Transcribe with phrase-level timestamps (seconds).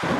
[0.00, 0.14] Welcome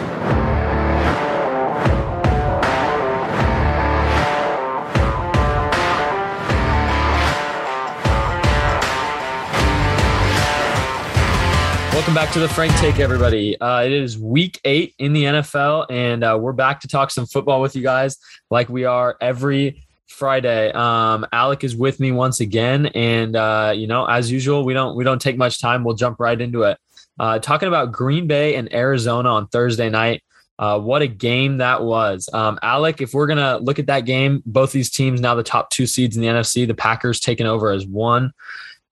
[12.13, 13.61] back to the Frank Take, everybody.
[13.61, 17.27] Uh, it is week eight in the NFL, and uh, we're back to talk some
[17.27, 18.17] football with you guys,
[18.51, 20.73] like we are every Friday.
[20.73, 24.97] Um, Alek is with me once again, and uh, you know, as usual, we don't
[24.97, 25.85] we don't take much time.
[25.85, 26.79] We'll jump right into it.
[27.19, 30.23] Uh, talking about Green Bay and Arizona on Thursday night.
[30.59, 32.29] Uh, what a game that was.
[32.33, 35.43] Um, Alek, if we're going to look at that game, both these teams now the
[35.45, 38.33] top two seeds in the NFC, the Packers taking over as one.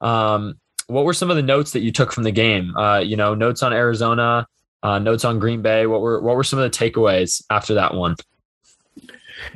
[0.00, 2.76] Um, what were some of the notes that you took from the game?
[2.76, 4.46] Uh, you know, notes on Arizona,
[4.82, 5.86] uh, notes on Green Bay.
[5.86, 8.14] What were what were some of the takeaways after that one?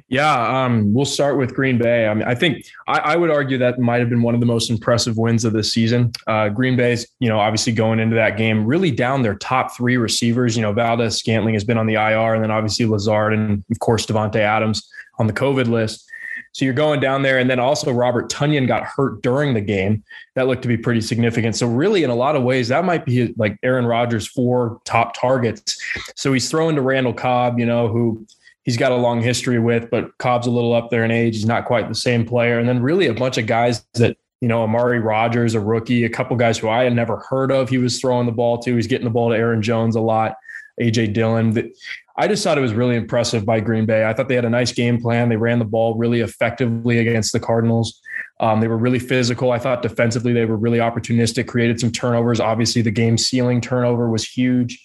[0.09, 2.07] Yeah, um, we'll start with Green Bay.
[2.07, 4.47] I mean, I think I, I, would argue that might have been one of the
[4.47, 6.13] most impressive wins of the season.
[6.27, 9.97] Uh, Green Bay's, you know, obviously going into that game, really down their top three
[9.97, 10.57] receivers.
[10.57, 14.07] You know, Valdes-Scantling has been on the IR, and then obviously Lazard, and of course
[14.07, 16.07] Davante Adams on the COVID list.
[16.53, 20.03] So you're going down there, and then also Robert Tonyan got hurt during the game.
[20.35, 21.55] That looked to be pretty significant.
[21.55, 25.15] So really, in a lot of ways, that might be like Aaron Rodgers' four top
[25.15, 25.81] targets.
[26.17, 28.27] So he's throwing to Randall Cobb, you know, who
[28.65, 31.35] he's got a long history with, but Cobb's a little up there in age.
[31.35, 32.59] He's not quite the same player.
[32.59, 36.09] And then really a bunch of guys that you know, Amari Rodgers, a rookie, a
[36.09, 37.69] couple guys who I had never heard of.
[37.69, 38.75] He was throwing the ball to.
[38.75, 40.37] He's getting the ball to Aaron Jones a lot.
[40.81, 41.73] AJ Dillon.
[42.17, 44.07] I just thought it was really impressive by Green Bay.
[44.07, 45.29] I thought they had a nice game plan.
[45.29, 48.01] They ran the ball really effectively against the Cardinals.
[48.41, 49.53] Um, they were really physical.
[49.53, 52.41] I thought defensively they were really opportunistic, created some turnovers.
[52.41, 54.83] Obviously, the game sealing turnover was huge.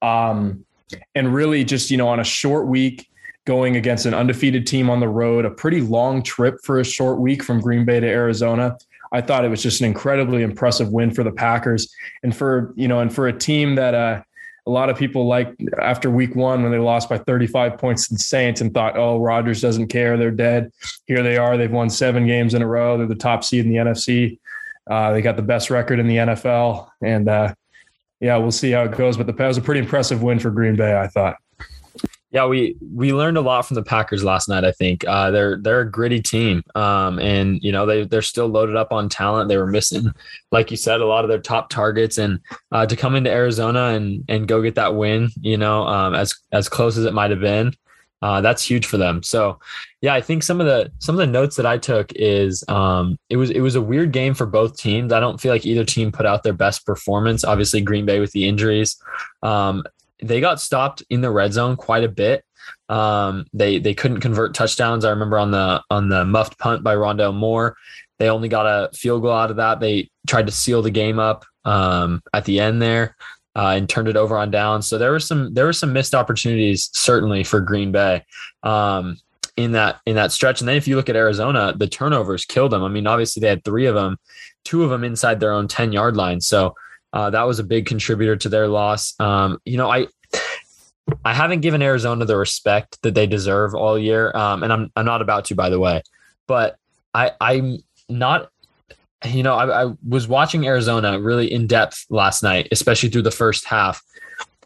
[0.00, 0.64] Um,
[1.14, 3.06] and really, just, you know, on a short week,
[3.46, 7.18] going against an undefeated team on the road, a pretty long trip for a short
[7.18, 8.76] week from Green Bay to Arizona.
[9.12, 12.88] I thought it was just an incredibly impressive win for the Packers and for, you
[12.88, 14.22] know, and for a team that, uh,
[14.66, 18.14] a lot of people like after week one when they lost by 35 points to
[18.14, 20.16] the Saints and thought, oh, Rodgers doesn't care.
[20.16, 20.72] They're dead.
[21.06, 21.56] Here they are.
[21.56, 22.96] They've won seven games in a row.
[22.96, 24.38] They're the top seed in the NFC.
[24.90, 26.88] Uh, they got the best record in the NFL.
[27.02, 27.54] And uh,
[28.20, 29.18] yeah, we'll see how it goes.
[29.18, 31.36] But the, that was a pretty impressive win for Green Bay, I thought.
[32.34, 34.64] Yeah, we we learned a lot from the Packers last night.
[34.64, 38.48] I think uh, they're they're a gritty team, um, and you know they they're still
[38.48, 39.48] loaded up on talent.
[39.48, 40.12] They were missing,
[40.50, 42.40] like you said, a lot of their top targets, and
[42.72, 46.34] uh, to come into Arizona and and go get that win, you know, um, as
[46.50, 47.72] as close as it might have been,
[48.20, 49.22] uh, that's huge for them.
[49.22, 49.60] So,
[50.00, 53.16] yeah, I think some of the some of the notes that I took is um,
[53.28, 55.12] it was it was a weird game for both teams.
[55.12, 57.44] I don't feel like either team put out their best performance.
[57.44, 58.96] Obviously, Green Bay with the injuries,
[59.44, 59.84] um,
[60.26, 62.44] they got stopped in the red zone quite a bit.
[62.88, 65.04] Um, they they couldn't convert touchdowns.
[65.04, 67.76] I remember on the on the muffed punt by Rondale Moore,
[68.18, 69.80] they only got a field goal out of that.
[69.80, 73.16] They tried to seal the game up um, at the end there
[73.56, 74.82] uh, and turned it over on down.
[74.82, 78.24] So there were some there were some missed opportunities certainly for Green Bay
[78.62, 79.18] um,
[79.56, 80.60] in that in that stretch.
[80.60, 82.82] And then if you look at Arizona, the turnovers killed them.
[82.82, 84.18] I mean, obviously they had three of them,
[84.64, 86.40] two of them inside their own ten yard line.
[86.40, 86.74] So
[87.14, 89.18] uh, that was a big contributor to their loss.
[89.20, 90.08] Um, you know, I
[91.24, 95.06] I haven't given Arizona the respect that they deserve all year, um, and I'm I'm
[95.06, 96.02] not about to, by the way.
[96.48, 96.76] But
[97.14, 98.50] I I'm not.
[99.24, 103.30] You know, I, I was watching Arizona really in depth last night, especially through the
[103.30, 104.02] first half,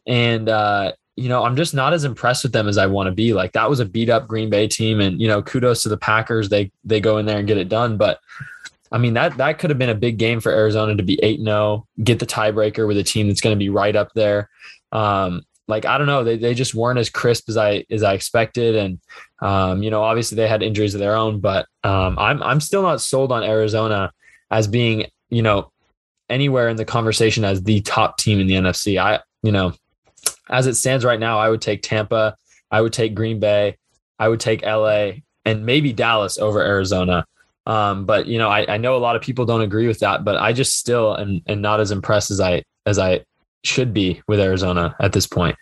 [0.07, 3.13] and uh, you know, I'm just not as impressed with them as I want to
[3.13, 3.35] be.
[3.35, 5.99] Like that was a beat up Green Bay team, and you know, kudos to the
[5.99, 6.49] Packers.
[6.49, 8.21] They they go in there and get it done, but
[8.91, 11.41] I mean that that could have been a big game for Arizona to be eight
[11.41, 14.49] 0 get the tiebreaker with a team that's going to be right up there.
[14.93, 18.15] Um, like I don't know, they they just weren't as crisp as I as I
[18.15, 18.99] expected, and
[19.41, 22.83] um, you know obviously they had injuries of their own, but um, I'm I'm still
[22.83, 24.11] not sold on Arizona
[24.51, 25.71] as being you know
[26.31, 28.99] anywhere in the conversation as the top team in the NFC.
[28.99, 29.75] I you know
[30.49, 32.35] as it stands right now, I would take Tampa,
[32.71, 33.77] I would take Green Bay,
[34.19, 35.11] I would take LA,
[35.45, 37.27] and maybe Dallas over Arizona.
[37.69, 40.25] Um, but you know, I, I know a lot of people don't agree with that,
[40.25, 43.25] but I just still am, am not as impressed as I as I
[43.63, 45.57] should be with Arizona at this point.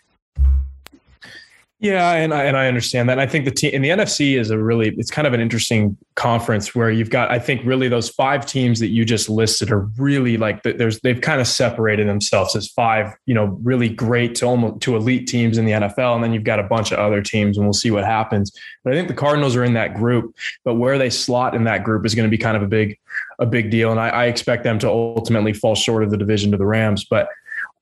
[1.79, 3.13] Yeah, and I and I understand that.
[3.13, 5.39] And I think the team in the NFC is a really it's kind of an
[5.39, 9.69] interesting conference where you've got I think really those five teams that you just listed
[9.69, 14.33] are really like there's they've kind of separated themselves as five you know really great
[14.35, 16.97] to almost to elite teams in the NFL, and then you've got a bunch of
[16.97, 18.51] other teams, and we'll see what happens.
[18.83, 21.83] But I think the Cardinals are in that group, but where they slot in that
[21.83, 22.97] group is going to be kind of a big
[23.37, 26.49] a big deal, and I, I expect them to ultimately fall short of the division
[26.51, 27.29] to the Rams, but.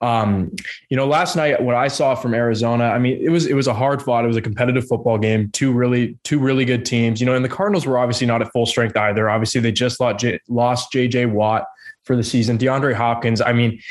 [0.01, 0.51] Um,
[0.89, 3.67] you know, last night what I saw from Arizona, I mean, it was it was
[3.67, 4.25] a hard fought.
[4.25, 5.49] It was a competitive football game.
[5.51, 7.19] Two really two really good teams.
[7.19, 9.29] You know, and the Cardinals were obviously not at full strength either.
[9.29, 11.65] Obviously, they just lost J, lost JJ Watt
[12.03, 12.57] for the season.
[12.57, 13.81] DeAndre Hopkins, I mean,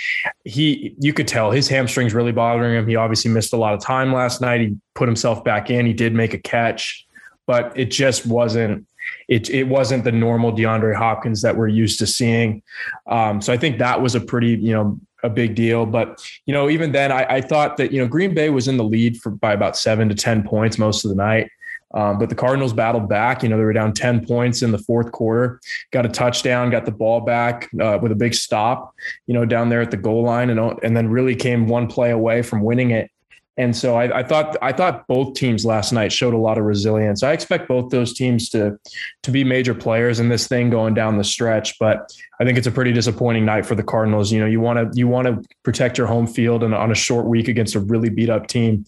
[0.44, 2.86] he you could tell his hamstrings really bothering him.
[2.86, 4.60] He obviously missed a lot of time last night.
[4.60, 5.84] He put himself back in.
[5.86, 7.06] He did make a catch,
[7.46, 8.86] but it just wasn't
[9.28, 12.62] it it wasn't the normal DeAndre Hopkins that we're used to seeing.
[13.06, 15.86] Um, so I think that was a pretty you know a big deal.
[15.86, 18.76] But you know even then I, I thought that you know Green Bay was in
[18.76, 21.50] the lead for by about seven to ten points most of the night.
[21.94, 23.42] Um, but the Cardinals battled back.
[23.42, 25.60] You know, they were down 10 points in the fourth quarter,
[25.92, 28.92] got a touchdown, got the ball back uh, with a big stop,
[29.26, 32.10] you know, down there at the goal line, and, and then really came one play
[32.10, 33.10] away from winning it.
[33.56, 36.64] And so I, I, thought I thought both teams last night showed a lot of
[36.64, 37.22] resilience.
[37.22, 38.78] I expect both those teams to
[39.22, 41.78] to be major players in this thing going down the stretch.
[41.78, 44.32] But I think it's a pretty disappointing night for the Cardinals.
[44.32, 46.96] You know, you want to you want to protect your home field and on a
[46.96, 48.86] short week against a really beat up team.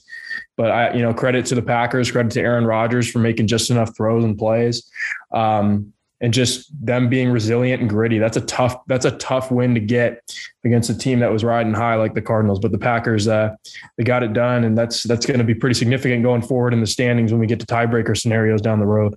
[0.56, 3.70] But I, you know, credit to the Packers, credit to Aaron Rodgers for making just
[3.70, 4.90] enough throws and plays.
[5.32, 8.18] Um, and just them being resilient and gritty.
[8.18, 8.76] That's a tough.
[8.86, 10.20] That's a tough win to get
[10.64, 12.58] against a team that was riding high like the Cardinals.
[12.58, 13.54] But the Packers, uh,
[13.98, 16.80] they got it done, and that's that's going to be pretty significant going forward in
[16.80, 19.14] the standings when we get to tiebreaker scenarios down the road.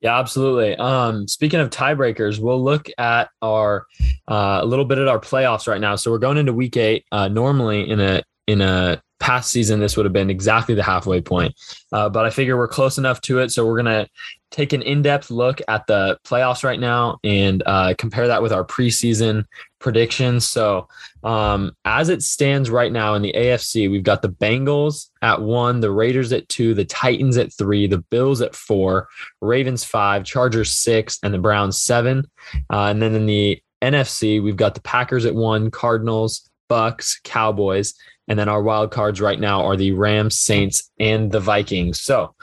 [0.00, 0.76] Yeah, absolutely.
[0.76, 3.86] Um, speaking of tiebreakers, we'll look at our
[4.28, 5.96] uh, a little bit at our playoffs right now.
[5.96, 7.04] So we're going into Week Eight.
[7.10, 11.20] Uh, normally, in a in a past season, this would have been exactly the halfway
[11.20, 11.54] point.
[11.92, 13.50] Uh, but I figure we're close enough to it.
[13.50, 14.08] So we're going to
[14.50, 18.52] take an in depth look at the playoffs right now and uh, compare that with
[18.52, 19.44] our preseason
[19.80, 20.48] predictions.
[20.48, 20.88] So,
[21.24, 25.80] um, as it stands right now in the AFC, we've got the Bengals at one,
[25.80, 29.08] the Raiders at two, the Titans at three, the Bills at four,
[29.42, 32.24] Ravens five, Chargers six, and the Browns seven.
[32.70, 37.94] Uh, and then in the NFC, we've got the Packers at one, Cardinals, Bucs, Cowboys,
[38.28, 42.00] and then our wild cards right now are the Rams, Saints, and the Vikings.
[42.00, 42.34] So,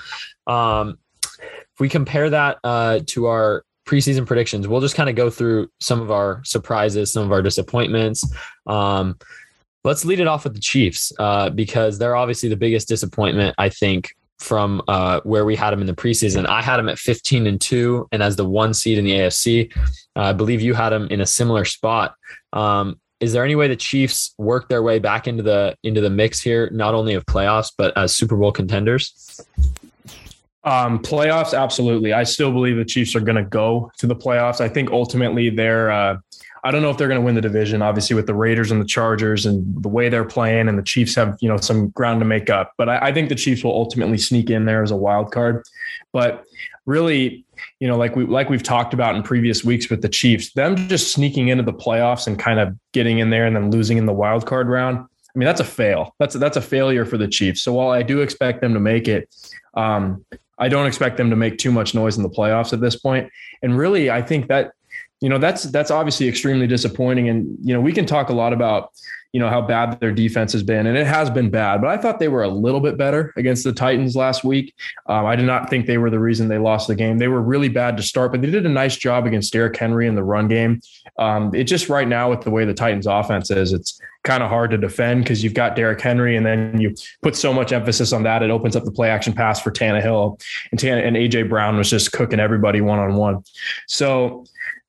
[0.48, 0.98] um,
[1.42, 5.70] if we compare that uh, to our preseason predictions, we'll just kind of go through
[5.80, 8.24] some of our surprises, some of our disappointments.
[8.66, 9.18] Um,
[9.84, 13.70] let's lead it off with the Chiefs uh, because they're obviously the biggest disappointment, I
[13.70, 16.48] think, from uh, where we had them in the preseason.
[16.48, 19.76] I had them at 15 and two, and as the one seed in the AFC.
[20.16, 22.16] Uh, I believe you had them in a similar spot.
[22.54, 26.10] Um, is there any way the Chiefs work their way back into the into the
[26.10, 29.42] mix here, not only of playoffs but as Super Bowl contenders?
[30.66, 32.12] Um, playoffs, absolutely.
[32.12, 34.60] I still believe the Chiefs are going to go to the playoffs.
[34.60, 35.92] I think ultimately they're.
[35.92, 36.18] Uh,
[36.64, 37.84] I don't know if they're going to win the division.
[37.84, 41.14] Obviously, with the Raiders and the Chargers and the way they're playing, and the Chiefs
[41.16, 42.74] have you know some ground to make up.
[42.78, 45.64] But I, I think the Chiefs will ultimately sneak in there as a wild card.
[46.12, 46.44] But
[46.88, 47.45] really,
[47.80, 50.76] you know, like we like we've talked about in previous weeks with the Chiefs, them
[50.88, 54.06] just sneaking into the playoffs and kind of getting in there and then losing in
[54.06, 54.98] the wild card round.
[55.00, 56.16] I mean, that's a fail.
[56.20, 57.62] That's a, that's a failure for the Chiefs.
[57.62, 59.34] So while I do expect them to make it,
[59.74, 60.26] um,
[60.58, 63.30] I don't expect them to make too much noise in the playoffs at this point.
[63.62, 64.72] And really, I think that
[65.22, 67.30] you know that's that's obviously extremely disappointing.
[67.30, 68.92] And you know, we can talk a lot about
[69.36, 71.82] you know how bad their defense has been, and it has been bad.
[71.82, 74.74] But I thought they were a little bit better against the Titans last week.
[75.08, 77.18] Um, I did not think they were the reason they lost the game.
[77.18, 80.08] They were really bad to start, but they did a nice job against Derrick Henry
[80.08, 80.80] in the run game.
[81.20, 84.48] Um, it just right now with the way the Titans' offense is, it's kind of
[84.48, 88.14] hard to defend because you've got Derrick Henry, and then you put so much emphasis
[88.14, 90.42] on that, it opens up the play action pass for Tannehill,
[90.72, 93.44] and Tan- and AJ Brown was just cooking everybody one on one.
[93.88, 94.46] So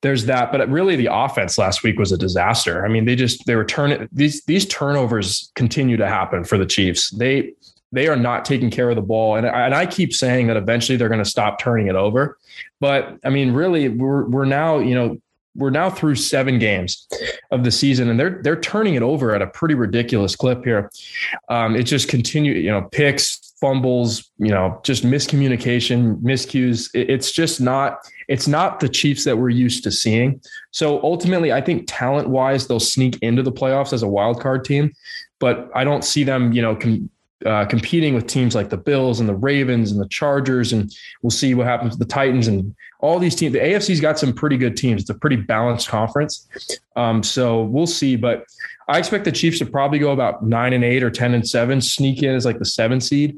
[0.07, 0.53] there's that.
[0.53, 2.85] But really, the offense last week was a disaster.
[2.85, 6.67] I mean, they just they were turning these these turnovers continue to happen for the
[6.67, 7.11] Chiefs.
[7.11, 7.53] They
[7.93, 10.97] they are not taking care of the ball, and and I keep saying that eventually
[10.97, 12.39] they're going to stop turning it over.
[12.81, 15.19] But I mean, really, we're we're now you know
[15.57, 17.07] we're now through seven games
[17.51, 20.91] of the season, and they're they're turning it over at a pretty ridiculous clip here.
[21.49, 26.91] Um, it just continue, you know, picks, fumbles, you know, just miscommunication, miscues.
[26.95, 27.99] It's just not
[28.29, 30.41] it's not the Chiefs that we're used to seeing.
[30.71, 34.65] So ultimately, I think talent wise, they'll sneak into the playoffs as a wild card
[34.65, 34.93] team,
[35.39, 37.11] but I don't see them, you know, com-
[37.45, 41.31] uh, competing with teams like the Bills and the Ravens and the Chargers, and we'll
[41.31, 43.53] see what happens with the Titans and all these teams.
[43.53, 45.03] The AFC's got some pretty good teams.
[45.03, 46.49] It's a pretty balanced conference,
[46.97, 48.17] um, so we'll see.
[48.17, 48.45] But
[48.89, 51.81] I expect the Chiefs to probably go about nine and eight or ten and seven,
[51.81, 53.37] sneak in as like the seven seed.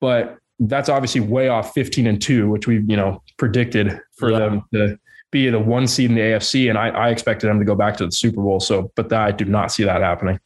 [0.00, 4.38] But that's obviously way off 15 and 2 which we've you know predicted for yeah.
[4.38, 4.98] them to
[5.32, 7.96] be the one seed in the AFC and I, I expected them to go back
[7.96, 8.60] to the Super Bowl.
[8.60, 10.38] So but I do not see that happening.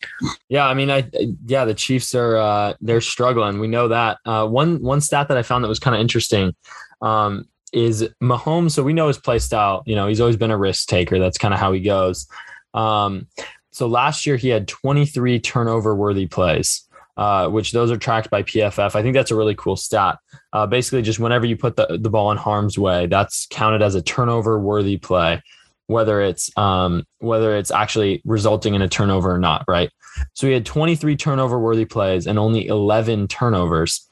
[0.48, 1.10] Yeah I mean I
[1.44, 3.58] yeah the Chiefs are uh, they're struggling.
[3.58, 4.18] We know that.
[4.24, 6.54] Uh, one one stat that I found that was kind of interesting
[7.02, 10.56] um, is Mahomes so we know his play style you know he's always been a
[10.56, 11.18] risk taker.
[11.18, 12.26] That's kind of how he goes.
[12.72, 13.26] Um,
[13.72, 16.85] so last year he had 23 turnover worthy plays
[17.16, 18.94] uh, which those are tracked by PFF.
[18.94, 20.18] I think that's a really cool stat.
[20.52, 23.94] Uh, basically, just whenever you put the, the ball in harm's way, that's counted as
[23.94, 25.42] a turnover worthy play.
[25.86, 29.90] whether it's um, whether it's actually resulting in a turnover or not, right?
[30.32, 34.08] So we had 23 turnover worthy plays and only 11 turnovers.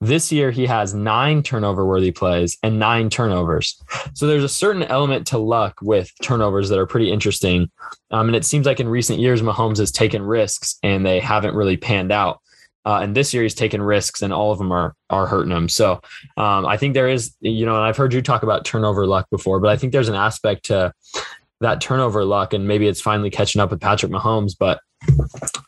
[0.00, 3.80] This year, he has nine turnover worthy plays and nine turnovers.
[4.14, 7.70] So there's a certain element to luck with turnovers that are pretty interesting.
[8.10, 11.54] Um, and it seems like in recent years, Mahomes has taken risks and they haven't
[11.54, 12.40] really panned out.
[12.84, 15.68] Uh, and this year he's taken risks and all of them are are hurting him.
[15.68, 16.00] So
[16.36, 19.28] um, I think there is, you know, and I've heard you talk about turnover luck
[19.30, 20.92] before, but I think there's an aspect to
[21.60, 24.54] that turnover luck, and maybe it's finally catching up with Patrick Mahomes.
[24.58, 24.80] But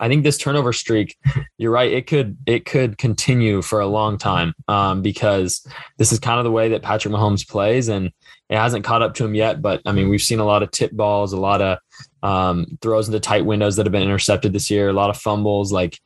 [0.01, 1.17] I think this turnover streak,
[1.59, 5.67] you're right, it could it could continue for a long time um, because
[5.97, 8.13] this is kind of the way that Patrick Mahomes plays, and
[8.49, 9.61] it hasn't caught up to him yet.
[9.61, 11.79] But I mean, we've seen a lot of tip balls, a lot of
[12.23, 15.73] um, throws into tight windows that have been intercepted this year, a lot of fumbles,
[15.73, 15.99] like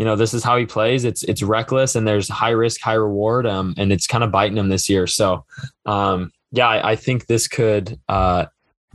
[0.00, 2.94] you know this is how he plays it's it's reckless and there's high risk high
[2.94, 5.44] reward um, and it's kind of biting him this year so
[5.84, 8.46] um, yeah I, I, think this could uh,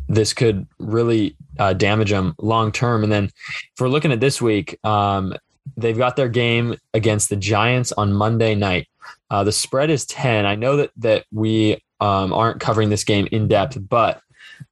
[0.07, 4.41] this could really uh, damage them long term and then if we're looking at this
[4.41, 5.33] week um,
[5.77, 8.87] they've got their game against the giants on monday night.
[9.29, 13.27] Uh, the spread is 10 i know that that we um, aren't covering this game
[13.31, 14.21] in depth but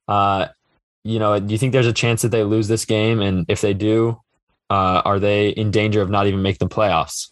[0.08, 0.46] uh,
[1.02, 3.20] you know do you think there's a chance that they lose this game?
[3.20, 4.20] And if they do
[4.70, 7.30] uh, are they in danger of not even making the playoffs?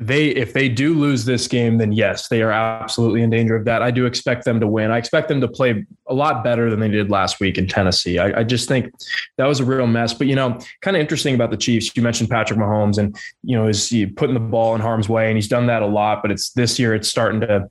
[0.00, 3.64] They if they do lose this game then yes they are absolutely in danger of
[3.64, 3.82] that.
[3.82, 4.90] I do expect them to win.
[4.90, 8.18] I expect them to play a lot better than they did last week in tennessee.
[8.18, 8.92] I, I just think
[9.36, 10.14] that was a real mess.
[10.14, 13.56] But you know kind of interesting about the chiefs you mentioned patrick mahomes and you
[13.56, 15.28] know is he putting the ball in harm's way?
[15.28, 17.68] And he's done that a lot but it's this year it's starting to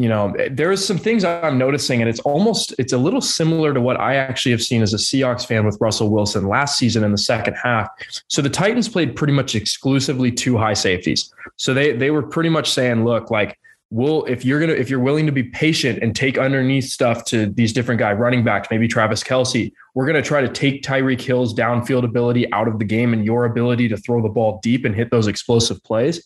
[0.00, 3.80] you know there's some things i'm noticing and it's almost it's a little similar to
[3.80, 7.10] what i actually have seen as a seahawks fan with russell wilson last season in
[7.10, 7.88] the second half
[8.28, 12.48] so the titans played pretty much exclusively two high safeties so they they were pretty
[12.48, 13.58] much saying, look, like
[13.90, 17.46] we'll if you're gonna if you're willing to be patient and take underneath stuff to
[17.46, 21.54] these different guy running backs, maybe Travis Kelce, we're gonna try to take Tyreek Hill's
[21.54, 24.94] downfield ability out of the game and your ability to throw the ball deep and
[24.94, 26.24] hit those explosive plays.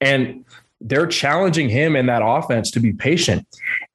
[0.00, 0.44] And
[0.84, 3.46] they're challenging him in that offense to be patient.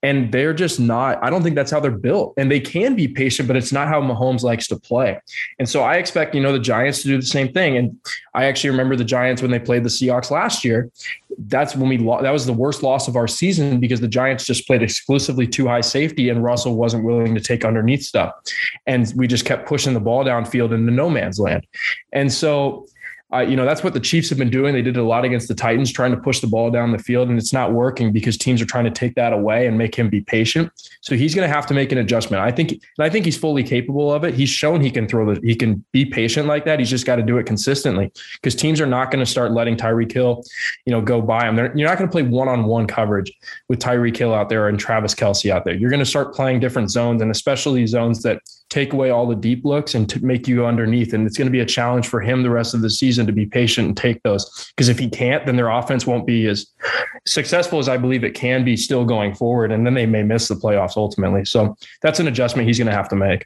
[0.03, 2.33] And they're just not, I don't think that's how they're built.
[2.37, 5.19] And they can be patient, but it's not how Mahomes likes to play.
[5.59, 7.77] And so I expect, you know, the Giants to do the same thing.
[7.77, 7.97] And
[8.33, 10.89] I actually remember the Giants when they played the Seahawks last year.
[11.39, 14.45] That's when we lost, that was the worst loss of our season because the Giants
[14.45, 18.33] just played exclusively two high safety and Russell wasn't willing to take underneath stuff.
[18.85, 21.65] And we just kept pushing the ball downfield into no man's land.
[22.13, 22.87] And so,
[23.33, 24.73] uh, you know, that's what the Chiefs have been doing.
[24.73, 27.27] They did a lot against the Titans, trying to push the ball down the field,
[27.27, 30.09] and it's not working because teams are trying to take that away and make him
[30.09, 30.71] be patient.
[31.01, 32.41] So he's going to have to make an adjustment.
[32.41, 34.33] I think, and I think he's fully capable of it.
[34.33, 36.79] He's shown he can throw the, he can be patient like that.
[36.79, 39.75] He's just got to do it consistently because teams are not going to start letting
[39.75, 40.43] Tyreek Hill,
[40.85, 41.57] you know, go by him.
[41.57, 43.33] They're, you're not going to play one-on-one coverage
[43.67, 45.75] with Tyreek Hill out there and Travis Kelce out there.
[45.75, 49.35] You're going to start playing different zones, and especially zones that take away all the
[49.35, 51.13] deep looks and to make you underneath.
[51.13, 53.31] And it's going to be a challenge for him the rest of the season to
[53.31, 54.71] be patient and take those.
[54.75, 56.67] Because if he can't, then their offense won't be as
[57.25, 59.71] successful as I believe it can be still going forward.
[59.71, 61.45] And then they may miss the playoffs ultimately.
[61.45, 63.45] So that's an adjustment he's going to have to make.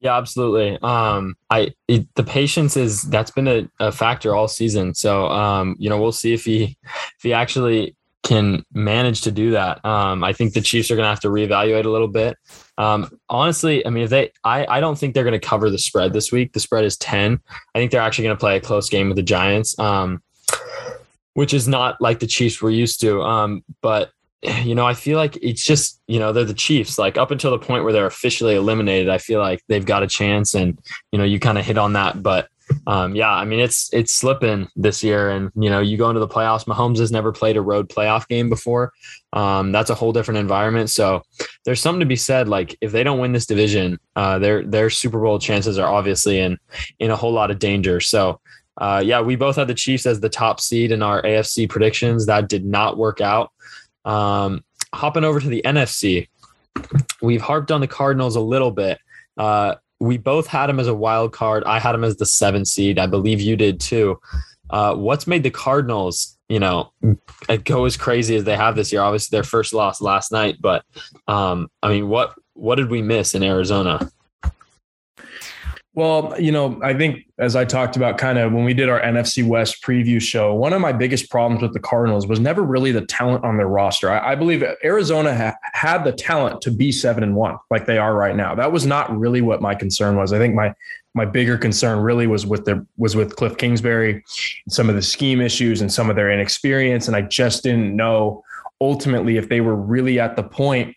[0.00, 0.78] Yeah, absolutely.
[0.82, 4.94] Um, I it, the patience is that's been a, a factor all season.
[4.94, 9.52] So um, you know, we'll see if he if he actually can manage to do
[9.52, 9.84] that.
[9.84, 12.36] Um, I think the Chiefs are going to have to reevaluate a little bit.
[12.78, 15.78] Um, honestly, I mean, if they, I, I don't think they're going to cover the
[15.78, 16.52] spread this week.
[16.52, 17.40] The spread is 10.
[17.74, 20.22] I think they're actually going to play a close game with the Giants, um,
[21.34, 23.22] which is not like the Chiefs were used to.
[23.22, 24.10] Um, but,
[24.42, 26.98] you know, I feel like it's just, you know, they're the Chiefs.
[26.98, 30.06] Like up until the point where they're officially eliminated, I feel like they've got a
[30.06, 30.54] chance.
[30.54, 30.78] And,
[31.12, 32.22] you know, you kind of hit on that.
[32.22, 32.48] But,
[32.86, 36.20] um, yeah, I mean it's it's slipping this year, and you know you go into
[36.20, 36.66] the playoffs.
[36.66, 38.92] Mahomes has never played a road playoff game before.
[39.32, 40.90] Um, that's a whole different environment.
[40.90, 41.22] So
[41.64, 42.48] there's something to be said.
[42.48, 46.40] Like if they don't win this division, uh, their their Super Bowl chances are obviously
[46.40, 46.58] in
[46.98, 48.00] in a whole lot of danger.
[48.00, 48.40] So
[48.78, 52.26] uh, yeah, we both had the Chiefs as the top seed in our AFC predictions.
[52.26, 53.52] That did not work out.
[54.04, 56.28] Um, hopping over to the NFC,
[57.22, 58.98] we've harped on the Cardinals a little bit.
[59.36, 61.64] Uh, we both had him as a wild card.
[61.64, 62.98] I had him as the seven seed.
[62.98, 64.20] I believe you did too.
[64.70, 66.92] Uh, what's made the Cardinals, you know,
[67.64, 69.02] go as crazy as they have this year?
[69.02, 70.84] Obviously, their first loss last night, but
[71.28, 74.10] um, I mean, what what did we miss in Arizona?
[75.96, 79.00] Well, you know, I think as I talked about kind of when we did our
[79.00, 82.92] NFC West preview show, one of my biggest problems with the Cardinals was never really
[82.92, 84.10] the talent on their roster.
[84.10, 87.96] I, I believe Arizona ha- had the talent to be seven and one, like they
[87.96, 88.54] are right now.
[88.54, 90.34] That was not really what my concern was.
[90.34, 90.74] I think my
[91.14, 94.22] my bigger concern really was with their was with Cliff Kingsbury,
[94.68, 98.44] some of the scheme issues and some of their inexperience, and I just didn't know
[98.80, 100.94] ultimately, if they were really at the point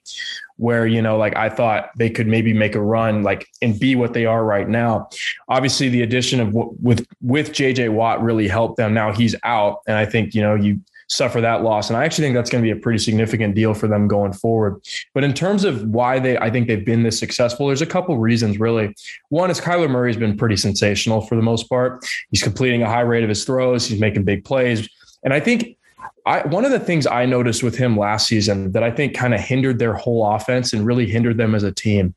[0.57, 3.95] where, you know, like I thought they could maybe make a run, like and be
[3.95, 5.09] what they are right now.
[5.48, 8.93] Obviously, the addition of with with JJ Watt really helped them.
[8.93, 11.89] Now he's out, and I think you know you suffer that loss.
[11.89, 14.31] And I actually think that's going to be a pretty significant deal for them going
[14.31, 14.79] forward.
[15.13, 18.17] But in terms of why they, I think they've been this successful, there's a couple
[18.19, 18.95] reasons really.
[19.29, 22.05] One is Kyler Murray's been pretty sensational for the most part.
[22.29, 23.88] He's completing a high rate of his throws.
[23.88, 24.88] He's making big plays.
[25.24, 25.77] And I think
[26.25, 29.34] I, one of the things I noticed with him last season that I think kind
[29.34, 32.15] of hindered their whole offense and really hindered them as a team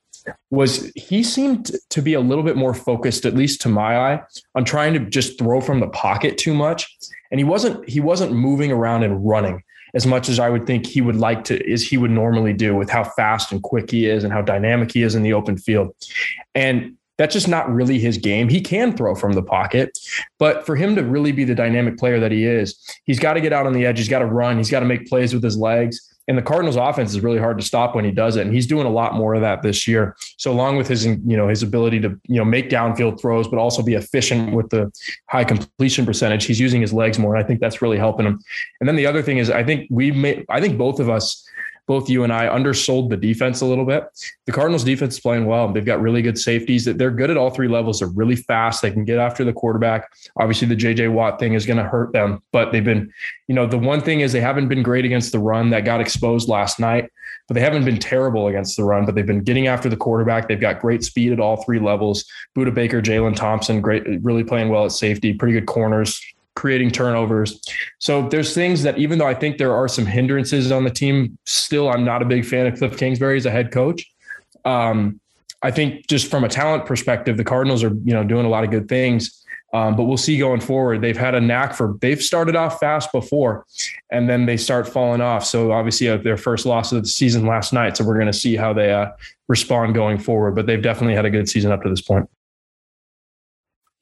[0.51, 4.23] was he seemed to be a little bit more focused, at least to my eye,
[4.55, 6.87] on trying to just throw from the pocket too much
[7.33, 9.62] and he wasn't he wasn't moving around and running
[9.95, 12.75] as much as I would think he would like to is he would normally do
[12.75, 15.59] with how fast and quick he is and how dynamic he is in the open
[15.59, 15.95] field.
[16.55, 18.49] And that's just not really his game.
[18.49, 19.99] He can throw from the pocket,
[20.38, 23.40] but for him to really be the dynamic player that he is, he's got to
[23.40, 23.99] get out on the edge.
[23.99, 24.57] He's got to run.
[24.57, 26.09] He's got to make plays with his legs.
[26.28, 28.47] And the Cardinals offense is really hard to stop when he does it.
[28.47, 30.16] And he's doing a lot more of that this year.
[30.37, 33.59] So along with his, you know, his ability to, you know, make downfield throws, but
[33.59, 34.92] also be efficient with the
[35.28, 37.35] high completion percentage, he's using his legs more.
[37.35, 38.38] And I think that's really helping him.
[38.81, 41.45] And then the other thing is I think we made, I think both of us
[41.87, 44.05] both you and I undersold the defense a little bit.
[44.47, 45.73] The Cardinals defense is playing well.
[45.73, 46.85] They've got really good safeties.
[46.85, 47.99] They're good at all three levels.
[47.99, 48.83] They're really fast.
[48.83, 50.12] They can get after the quarterback.
[50.37, 53.12] Obviously, the JJ Watt thing is going to hurt them, but they've been,
[53.49, 56.01] you know, the one thing is they haven't been great against the run that got
[56.01, 57.11] exposed last night,
[57.49, 60.49] but they haven't been terrible against the run, but they've been getting after the quarterback.
[60.49, 62.25] They've got great speed at all three levels.
[62.57, 66.21] Budda Baker, Jalen Thompson, great, really playing well at safety, pretty good corners
[66.55, 67.61] creating turnovers.
[67.99, 71.39] So there's things that even though I think there are some hindrances on the team,
[71.47, 74.07] still I'm not a big fan of Cliff Kingsbury as a head coach.
[74.65, 75.21] Um,
[75.63, 78.65] I think just from a talent perspective, the Cardinals are you know doing a lot
[78.65, 79.39] of good things.
[79.75, 81.01] Um, but we'll see going forward.
[81.01, 83.65] They've had a knack for they've started off fast before,
[84.11, 85.47] and then they start falling off.
[85.47, 87.97] So obviously, uh, their first loss of the season last night.
[87.97, 89.13] So we're going to see how they uh,
[89.49, 90.55] respond going forward.
[90.55, 92.29] But they've definitely had a good season up to this point.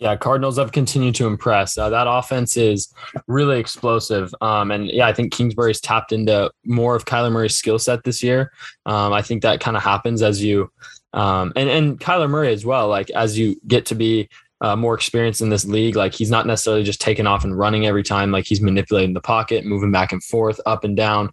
[0.00, 1.76] Yeah, Cardinals have continued to impress.
[1.76, 2.92] Uh, that offense is
[3.26, 4.34] really explosive.
[4.40, 8.22] Um, and yeah, I think Kingsbury's tapped into more of Kyler Murray's skill set this
[8.22, 8.50] year.
[8.86, 10.72] Um, I think that kind of happens as you,
[11.12, 14.94] um, and, and Kyler Murray as well, like as you get to be uh, more
[14.94, 15.96] experience in this league.
[15.96, 18.30] Like he's not necessarily just taking off and running every time.
[18.30, 21.30] Like he's manipulating the pocket, moving back and forth, up and down.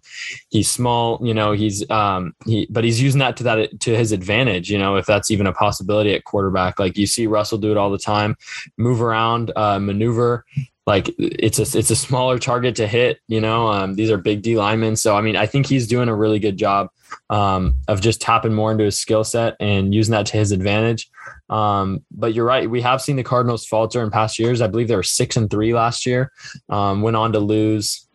[0.48, 1.52] He's small, you know.
[1.52, 4.70] He's um he, but he's using that to that to his advantage.
[4.70, 6.78] You know, if that's even a possibility at quarterback.
[6.78, 8.36] Like you see Russell do it all the time,
[8.76, 10.44] move around, uh, maneuver.
[10.88, 13.20] Like it's a it's a smaller target to hit.
[13.28, 14.96] You know, um, these are big D linemen.
[14.96, 16.88] So I mean, I think he's doing a really good job
[17.28, 21.10] um, of just tapping more into his skill set and using that to his advantage.
[21.50, 22.70] Um, but you're right.
[22.70, 24.62] We have seen the Cardinals falter in past years.
[24.62, 26.32] I believe they were six and three last year.
[26.70, 28.06] Um, went on to lose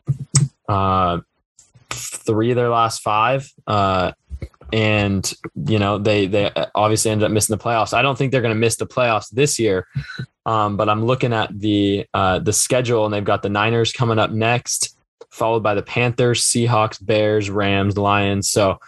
[0.68, 1.20] uh,
[1.92, 3.54] three of their last five.
[3.68, 4.14] Uh,
[4.72, 5.32] and
[5.68, 7.94] you know they they obviously ended up missing the playoffs.
[7.94, 9.86] I don't think they're going to miss the playoffs this year,
[10.46, 14.20] um, but I'm looking at the uh, the schedule, and they've got the Niners coming
[14.20, 14.98] up next,
[15.32, 18.50] followed by the Panthers, Seahawks, Bears, Rams, Lions.
[18.50, 18.80] So,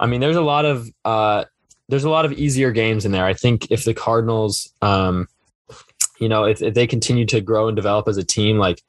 [0.00, 1.44] I mean, there's a lot of uh,
[1.88, 3.26] there's a lot of easier games in there.
[3.26, 5.28] I think if the Cardinals, um,
[6.18, 8.82] you know, if, if they continue to grow and develop as a team, like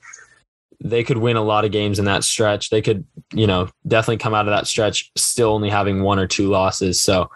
[0.79, 2.69] they could win a lot of games in that stretch.
[2.69, 6.27] They could, you know, definitely come out of that stretch still only having one or
[6.27, 7.01] two losses.
[7.01, 7.29] So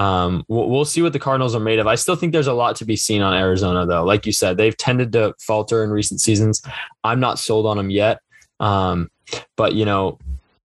[0.00, 1.86] um, we'll, we'll, see what the Cardinals are made of.
[1.86, 4.02] I still think there's a lot to be seen on Arizona, though.
[4.02, 6.62] Like you said, they've tended to falter in recent seasons.
[7.04, 8.20] I'm not sold on them yet.
[8.60, 9.10] Um,
[9.56, 10.18] but you know,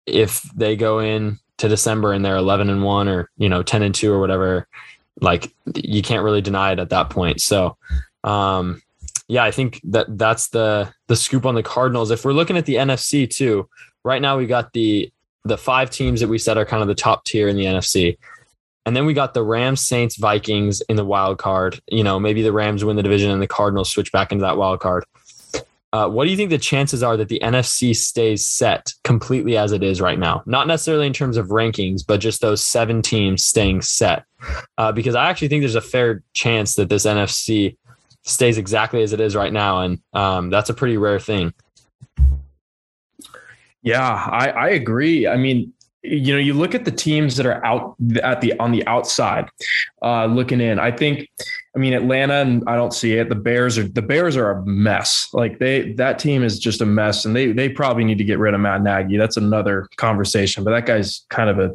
[0.04, 3.82] if they go in to December and they're 11 and 1 or you know 10
[3.82, 4.66] and 2 or whatever
[5.20, 7.76] like you can't really deny it at that point so
[8.24, 8.82] um
[9.28, 12.66] yeah I think that that's the the scoop on the Cardinals if we're looking at
[12.66, 13.68] the NFC too
[14.02, 15.12] right now we got the
[15.44, 18.18] the five teams that we said are kind of the top tier in the NFC
[18.84, 21.80] and then we got the Rams, Saints, Vikings in the wild card.
[21.88, 24.56] You know, maybe the Rams win the division and the Cardinals switch back into that
[24.56, 25.04] wild card.
[25.92, 29.72] Uh, what do you think the chances are that the NFC stays set completely as
[29.72, 30.42] it is right now?
[30.46, 34.24] Not necessarily in terms of rankings, but just those seven teams staying set.
[34.78, 37.76] Uh, because I actually think there's a fair chance that this NFC
[38.22, 41.52] stays exactly as it is right now, and um, that's a pretty rare thing.
[43.82, 45.26] Yeah, I, I agree.
[45.26, 48.72] I mean, you know, you look at the teams that are out at the on
[48.72, 49.48] the outside,
[50.02, 50.78] uh, looking in.
[50.78, 51.28] I think,
[51.76, 53.28] I mean, Atlanta, and I don't see it.
[53.28, 55.28] The Bears are the Bears are a mess.
[55.32, 58.38] Like they that team is just a mess, and they they probably need to get
[58.38, 59.16] rid of Matt Nagy.
[59.16, 60.64] That's another conversation.
[60.64, 61.70] But that guy's kind of a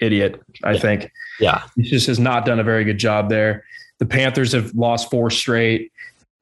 [0.00, 0.40] idiot.
[0.64, 0.80] I yeah.
[0.80, 1.12] think.
[1.38, 3.64] Yeah, he just has not done a very good job there.
[3.98, 5.91] The Panthers have lost four straight.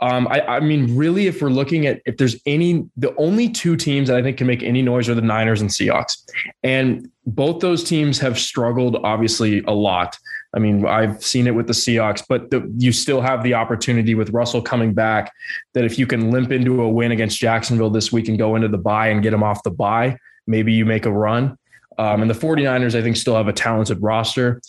[0.03, 3.77] Um, I, I mean, really, if we're looking at if there's any, the only two
[3.77, 6.17] teams that I think can make any noise are the Niners and Seahawks,
[6.63, 10.17] and both those teams have struggled obviously a lot.
[10.55, 14.15] I mean, I've seen it with the Seahawks, but the, you still have the opportunity
[14.15, 15.33] with Russell coming back
[15.75, 18.69] that if you can limp into a win against Jacksonville this week and go into
[18.69, 21.57] the bye and get them off the bye, maybe you make a run.
[21.99, 24.61] Um, and the 49ers, I think, still have a talented roster.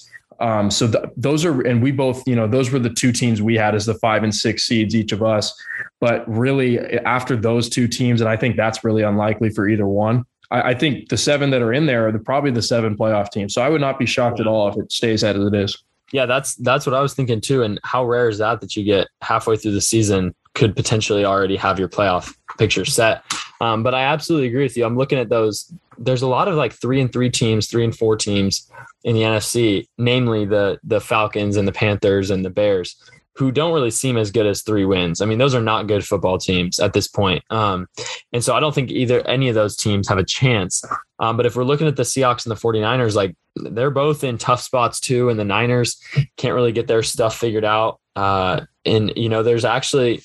[0.42, 3.42] Um, so th- those are, and we both, you know, those were the two teams
[3.42, 5.54] we had as the five and six seeds, each of us.
[6.00, 10.26] But really, after those two teams, and I think that's really unlikely for either one.
[10.50, 13.30] I, I think the seven that are in there are the, probably the seven playoff
[13.30, 13.54] teams.
[13.54, 15.78] So I would not be shocked at all if it stays as it is.
[16.12, 17.64] Yeah, that's that's what I was thinking too.
[17.64, 21.56] And how rare is that that you get halfway through the season could potentially already
[21.56, 23.24] have your playoff picture set?
[23.62, 24.86] Um, but I absolutely agree with you.
[24.86, 25.72] I'm looking at those.
[26.04, 28.70] There's a lot of like three and three teams, three and four teams
[29.04, 32.96] in the NFC, namely the the Falcons and the Panthers and the Bears,
[33.36, 35.22] who don't really seem as good as three wins.
[35.22, 37.44] I mean, those are not good football teams at this point.
[37.50, 37.88] Um,
[38.34, 40.84] and so I don't think either any of those teams have a chance.
[41.20, 44.38] Um, but if we're looking at the Seahawks and the 49ers, like they're both in
[44.38, 46.02] tough spots too, and the Niners
[46.38, 48.00] can't really get their stuff figured out.
[48.16, 50.22] Uh, and you know, there's actually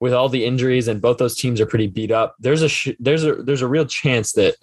[0.00, 2.36] with all the injuries and both those teams are pretty beat up.
[2.38, 4.56] There's a sh- there's a there's a real chance that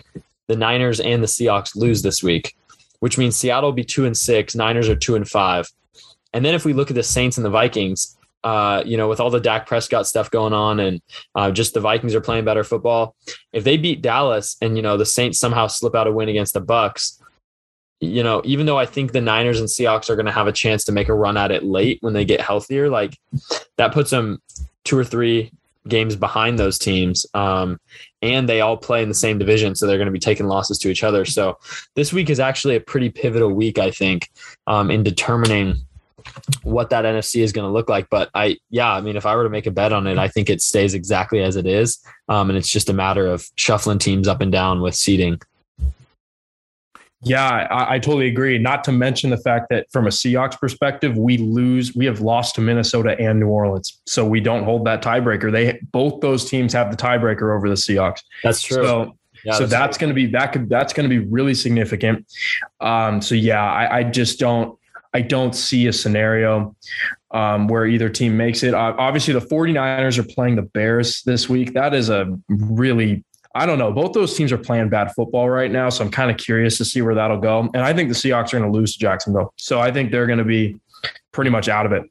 [0.47, 2.55] the Niners and the Seahawks lose this week,
[2.99, 5.69] which means Seattle will be two and six, Niners are two and five.
[6.33, 9.19] And then if we look at the Saints and the Vikings, uh, you know, with
[9.19, 11.01] all the Dak Prescott stuff going on and
[11.35, 13.15] uh, just the Vikings are playing better football.
[13.51, 16.53] If they beat Dallas and you know the Saints somehow slip out a win against
[16.53, 17.21] the Bucs,
[17.99, 20.51] you know, even though I think the Niners and Seahawks are going to have a
[20.51, 23.17] chance to make a run at it late when they get healthier, like
[23.77, 24.39] that puts them
[24.83, 25.51] two or three
[25.89, 27.25] games behind those teams.
[27.33, 27.79] Um,
[28.21, 29.75] and they all play in the same division.
[29.75, 31.25] So they're going to be taking losses to each other.
[31.25, 31.59] So
[31.95, 34.29] this week is actually a pretty pivotal week, I think,
[34.65, 35.75] um, in determining
[36.63, 38.09] what that NFC is going to look like.
[38.09, 40.27] But I, yeah, I mean, if I were to make a bet on it, I
[40.27, 41.99] think it stays exactly as it is.
[42.27, 45.39] Um, and it's just a matter of shuffling teams up and down with seeding.
[47.23, 48.59] Yeah, I, I, totally agree.
[48.59, 52.55] Not to mention the fact that from a Seahawks perspective, we lose, we have lost
[52.55, 53.99] to Minnesota and New Orleans.
[54.05, 55.51] So we don't hold that tiebreaker.
[55.51, 58.21] They both those teams have the tiebreaker over the Seahawks.
[58.43, 58.83] That's true.
[58.83, 61.55] So, yeah, so that's, that's going to be that could that's going to be really
[61.55, 62.25] significant.
[62.81, 64.77] Um, so yeah, I, I just don't
[65.13, 66.75] I don't see a scenario
[67.31, 68.73] um, where either team makes it.
[68.73, 71.73] Uh, obviously, the 49ers are playing the Bears this week.
[71.73, 73.23] That is a really
[73.57, 73.91] I don't know.
[73.91, 76.85] Both those teams are playing bad football right now, so I'm kind of curious to
[76.85, 77.61] see where that'll go.
[77.73, 80.27] And I think the Seahawks are going to lose to Jacksonville, so I think they're
[80.27, 80.79] going to be
[81.31, 82.03] pretty much out of it.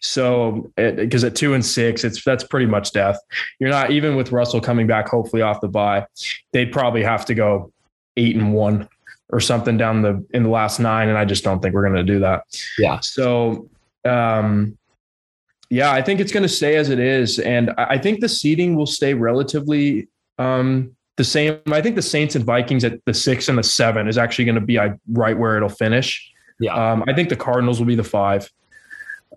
[0.00, 3.18] So because at two and six, it's that's pretty much death.
[3.58, 6.06] You're not even with Russell coming back, hopefully off the bye.
[6.52, 7.72] They'd probably have to go
[8.16, 8.88] eight and one
[9.30, 12.06] or something down the in the last nine, and I just don't think we're going
[12.06, 12.44] to do that.
[12.78, 13.00] Yeah.
[13.00, 13.68] So,
[14.04, 14.76] um,
[15.70, 18.74] yeah, I think it's going to stay as it is, and I think the seating
[18.76, 21.60] will stay relatively um, the same.
[21.66, 24.56] I think the Saints and Vikings at the six and the seven is actually going
[24.56, 26.30] to be right where it'll finish.
[26.60, 26.74] Yeah.
[26.74, 28.50] Um, I think the Cardinals will be the five.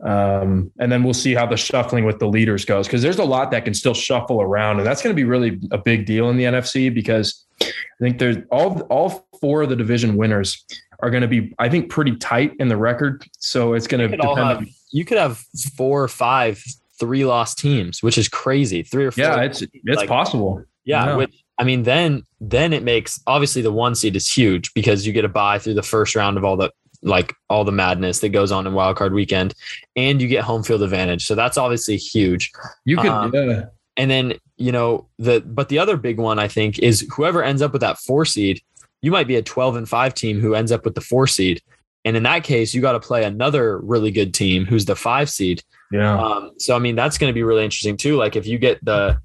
[0.03, 3.23] Um, and then we'll see how the shuffling with the leaders goes because there's a
[3.23, 6.29] lot that can still shuffle around, and that's going to be really a big deal
[6.29, 10.65] in the NFC because I think there's all all four of the division winners
[10.99, 13.25] are going to be, I think, pretty tight in the record.
[13.38, 14.38] So it's going to depend.
[14.38, 15.38] Have, you could have
[15.77, 16.62] four or five
[16.99, 18.84] three lost teams, which is crazy.
[18.84, 19.23] Three or four.
[19.23, 20.63] Yeah, it's it's like, possible.
[20.86, 21.15] Yeah, yeah.
[21.15, 25.13] Which, I mean, then then it makes obviously the one seed is huge because you
[25.13, 26.71] get a bye through the first round of all the
[27.02, 29.54] like all the madness that goes on in wildcard weekend,
[29.95, 31.26] and you get home field advantage.
[31.26, 32.52] So that's obviously huge.
[32.84, 33.65] You could, um, yeah.
[33.98, 37.62] and then you know the but the other big one I think is whoever ends
[37.62, 38.62] up with that four seed,
[39.02, 41.62] you might be a twelve and five team who ends up with the four seed,
[42.04, 45.30] and in that case, you got to play another really good team who's the five
[45.30, 45.63] seed.
[45.91, 46.19] Yeah.
[46.19, 48.15] Um, so I mean, that's going to be really interesting too.
[48.15, 49.17] Like if you get the,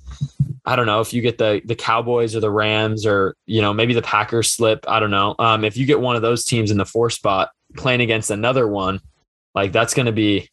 [0.64, 3.73] I don't know, if you get the the Cowboys or the Rams or you know
[3.73, 4.85] maybe the Packers slip.
[4.88, 5.35] I don't know.
[5.38, 8.68] Um, if you get one of those teams in the four spot, playing against another
[8.68, 9.01] one,
[9.55, 10.51] like that's going to be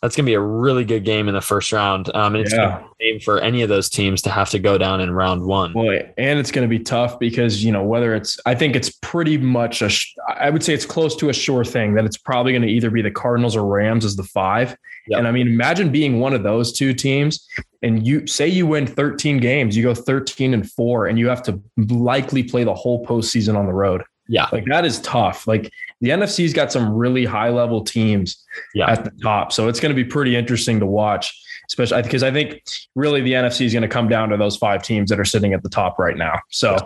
[0.00, 2.14] that's going to be a really good game in the first round.
[2.14, 2.82] Um, and it's yeah.
[3.00, 5.72] game for any of those teams to have to go down in round one.
[5.72, 8.90] Boy, and it's going to be tough because you know whether it's I think it's
[9.02, 9.90] pretty much a
[10.28, 12.90] I would say it's close to a sure thing that it's probably going to either
[12.90, 14.76] be the Cardinals or Rams as the five.
[15.08, 15.18] Yep.
[15.18, 17.48] And I mean, imagine being one of those two teams
[17.82, 21.42] and you say you win 13 games, you go 13 and four, and you have
[21.42, 24.04] to likely play the whole postseason on the road.
[24.28, 24.46] Yeah.
[24.52, 25.46] Like that is tough.
[25.48, 25.70] Like
[26.02, 28.90] the NFC's got some really high level teams yeah.
[28.90, 29.52] at the top.
[29.52, 32.60] So it's going to be pretty interesting to watch, especially because I think
[32.96, 35.54] really the NFC is going to come down to those five teams that are sitting
[35.54, 36.40] at the top right now.
[36.50, 36.76] So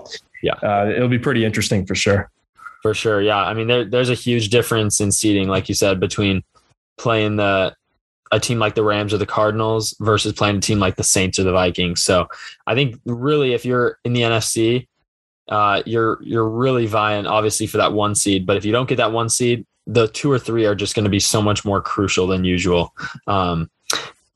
[0.43, 2.31] yeah, uh, it'll be pretty interesting for sure.
[2.83, 3.23] For sure.
[3.23, 3.39] Yeah.
[3.39, 6.45] I mean, there, there's a huge difference in seating, like you said, between
[6.99, 7.75] playing the
[8.33, 11.39] a team like the Rams or the Cardinals versus playing a team like the Saints
[11.39, 12.03] or the Vikings.
[12.03, 12.29] So
[12.67, 14.89] I think really if you're in the NFC,
[15.49, 18.47] uh, you're you're really vying obviously for that one seed.
[18.47, 21.05] But if you don't get that one seed, the two or three are just going
[21.05, 22.95] to be so much more crucial than usual.
[23.27, 23.71] Um,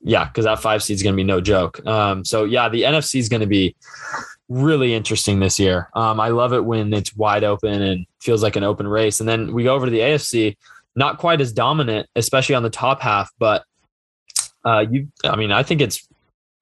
[0.01, 1.85] yeah, because that five seed is going to be no joke.
[1.85, 3.75] Um, so yeah, the NFC is going to be
[4.49, 5.89] really interesting this year.
[5.93, 9.19] Um, I love it when it's wide open and feels like an open race.
[9.19, 10.57] And then we go over to the AFC,
[10.95, 13.63] not quite as dominant, especially on the top half, but
[14.65, 16.07] uh, you, I mean, I think it's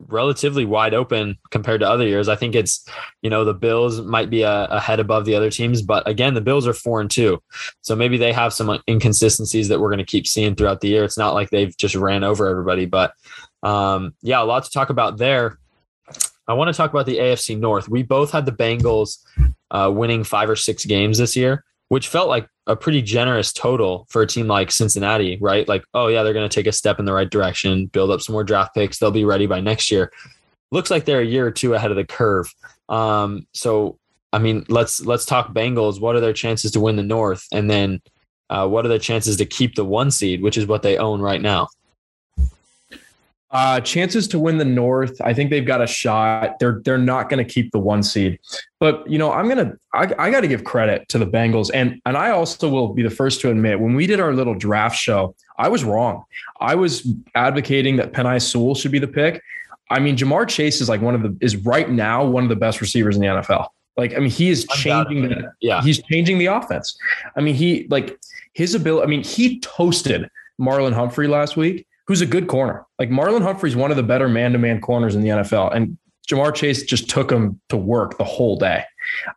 [0.07, 2.29] relatively wide open compared to other years.
[2.29, 2.87] I think it's,
[3.21, 6.33] you know, the Bills might be a, a, head above the other teams, but again,
[6.33, 7.41] the Bills are four and two.
[7.81, 11.03] So maybe they have some inconsistencies that we're going to keep seeing throughout the year.
[11.03, 13.13] It's not like they've just ran over everybody, but
[13.61, 15.59] um, yeah, a lot to talk about there.
[16.47, 17.89] I want to talk about the AFC North.
[17.89, 19.19] We both had the Bengals
[19.69, 24.05] uh, winning five or six games this year, which felt like a pretty generous total
[24.09, 25.67] for a team like Cincinnati, right?
[25.67, 28.21] Like, oh yeah, they're going to take a step in the right direction, build up
[28.21, 28.99] some more draft picks.
[28.99, 30.11] They'll be ready by next year.
[30.71, 32.53] Looks like they're a year or two ahead of the curve.
[32.89, 33.97] Um, so,
[34.31, 35.99] I mean, let's let's talk Bengals.
[35.99, 38.01] What are their chances to win the North, and then
[38.51, 41.21] uh, what are their chances to keep the one seed, which is what they own
[41.21, 41.69] right now?
[43.51, 46.59] Uh, chances to win the North, I think they've got a shot.
[46.59, 48.39] They're they're not going to keep the one seed,
[48.79, 51.99] but you know I'm gonna I, I got to give credit to the Bengals, and
[52.05, 54.97] and I also will be the first to admit when we did our little draft
[54.97, 56.25] show, I was wrong.
[56.61, 59.41] I was advocating that Penei Sewell should be the pick.
[59.89, 62.55] I mean, Ja'Marr Chase is like one of the is right now one of the
[62.55, 63.67] best receivers in the NFL.
[63.97, 65.23] Like, I mean, he is changing.
[65.27, 66.97] The, yeah, he's changing the offense.
[67.35, 68.19] I mean, he like
[68.53, 69.03] his ability.
[69.03, 70.29] I mean, he toasted
[70.61, 72.87] Marlon Humphrey last week who's a good corner.
[72.97, 75.95] Like Marlon Humphrey's one of the better man-to-man corners in the NFL, and
[76.27, 78.83] Ja'Marr Chase just took him to work the whole day.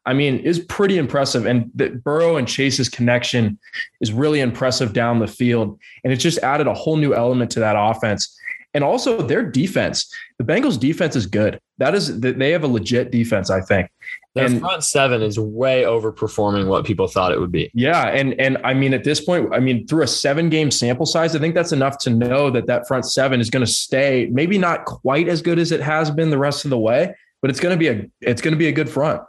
[0.07, 1.45] I mean, is pretty impressive.
[1.47, 3.59] And the Burrow and Chase's connection
[4.01, 5.79] is really impressive down the field.
[6.03, 8.39] And it just added a whole new element to that offense.
[8.75, 10.11] And also their defense.
[10.39, 11.61] The Bengals defense is good.
[11.79, 13.91] That is they have a legit defense, I think.
[14.35, 17.71] Their and, front seven is way overperforming what people thought it would be.
[17.75, 21.05] Yeah, and and I mean at this point, I mean through a seven game sample
[21.05, 24.29] size, I think that's enough to know that that front seven is going to stay
[24.33, 27.51] maybe not quite as good as it has been the rest of the way, but
[27.51, 29.21] it's going to be a it's going to be a good front,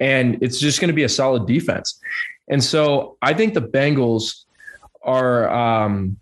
[0.00, 1.98] and it's just going to be a solid defense.
[2.48, 4.44] And so I think the Bengals
[5.02, 6.18] are um,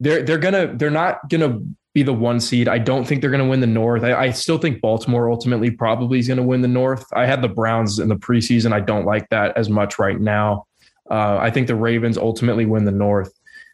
[0.00, 1.60] they're they're gonna they're not gonna
[1.98, 2.68] be the one seed.
[2.68, 4.04] I don't think they're going to win the North.
[4.04, 7.04] I, I, still think Baltimore ultimately probably is going to win the North.
[7.12, 8.72] I had the Browns in the preseason.
[8.72, 10.66] I don't like that as much right now.
[11.10, 13.32] Uh, I think the Ravens ultimately win the North,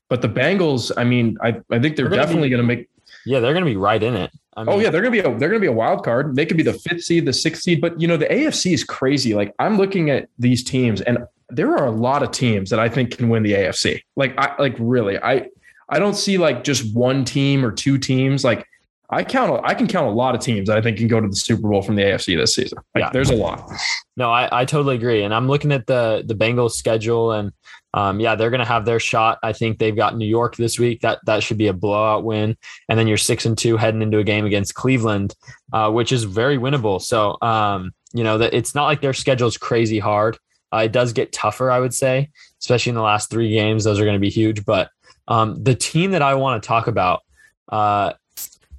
[0.09, 0.91] but the Bengals.
[0.97, 2.89] I mean, I, I think they're, they're definitely going to make.
[3.27, 4.31] Yeah, they're going to be right in it.
[4.57, 6.37] I mean, oh yeah, they're gonna be a they're gonna be a wild card.
[6.37, 8.85] They could be the fifth seed, the sixth seed, but you know the AFC is
[8.85, 9.35] crazy.
[9.35, 12.89] Like I'm looking at these teams, and there are a lot of teams that I
[12.89, 14.03] think can win the AFC.
[14.15, 15.49] Like I like really, I
[15.89, 18.45] I don't see like just one team or two teams.
[18.45, 18.67] Like
[19.11, 21.29] I count, I can count a lot of teams that I think can go to
[21.29, 22.79] the Super Bowl from the AFC this season.
[22.95, 23.71] Like, yeah, there's a lot.
[24.17, 25.23] No, I, I totally agree.
[25.23, 27.53] And I'm looking at the the Bengals schedule, and
[27.93, 29.39] um, yeah, they're going to have their shot.
[29.43, 31.01] I think they've got New York this week.
[31.03, 32.57] That that should be a blowout win.
[32.89, 35.35] And then you're six and two heading into a game against Cleveland,
[35.73, 37.01] uh, which is very winnable.
[37.01, 40.39] So um, you know that it's not like their schedule is crazy hard.
[40.73, 43.85] Uh, it does get tougher, I would say, especially in the last three games.
[43.85, 44.91] Those are going to be huge, but
[45.29, 47.23] um, the team that I want to talk about,
[47.71, 48.13] uh,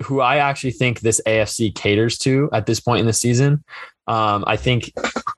[0.03, 3.63] who I actually think this AFC caters to at this point in the season.
[4.08, 4.91] Um, I think,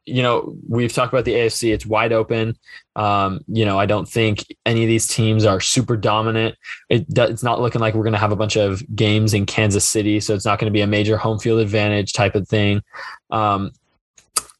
[0.05, 2.57] you know, we've talked about the AFC, it's wide open.
[2.97, 6.55] Um, you know, I don't think any of these teams are super dominant.
[6.89, 9.87] It, it's not looking like we're going to have a bunch of games in Kansas
[9.87, 12.81] City, so it's not going to be a major home field advantage type of thing.
[13.29, 13.71] Um,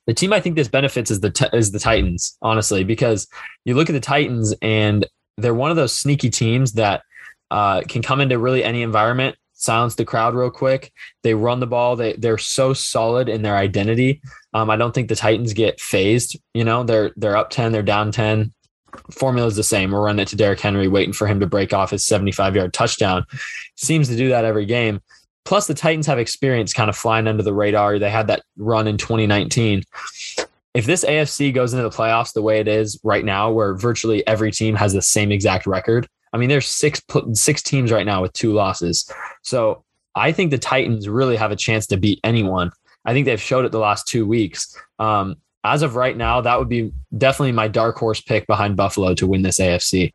[0.05, 3.27] the team I think this benefits is the is the Titans, honestly, because
[3.65, 5.05] you look at the Titans and
[5.37, 7.03] they're one of those sneaky teams that
[7.51, 10.91] uh, can come into really any environment, silence the crowd real quick.
[11.23, 11.95] They run the ball.
[11.95, 14.21] They they're so solid in their identity.
[14.53, 16.39] Um, I don't think the Titans get fazed.
[16.53, 18.53] You know, they're they're up ten, they're down ten.
[19.11, 19.91] Formula is the same.
[19.91, 22.73] We're running it to Derrick Henry, waiting for him to break off his 75 yard
[22.73, 23.25] touchdown.
[23.75, 25.01] Seems to do that every game.
[25.45, 27.99] Plus, the Titans have experience kind of flying under the radar.
[27.99, 29.83] They had that run in 2019
[30.73, 34.25] if this AFC goes into the playoffs the way it is right now, where virtually
[34.27, 37.01] every team has the same exact record, I mean, there's six
[37.33, 39.09] six teams right now with two losses.
[39.43, 39.83] So
[40.15, 42.71] I think the Titans really have a chance to beat anyone.
[43.05, 44.75] I think they've showed it the last two weeks.
[44.99, 49.13] Um, as of right now, that would be definitely my dark horse pick behind Buffalo
[49.15, 50.13] to win this AFC.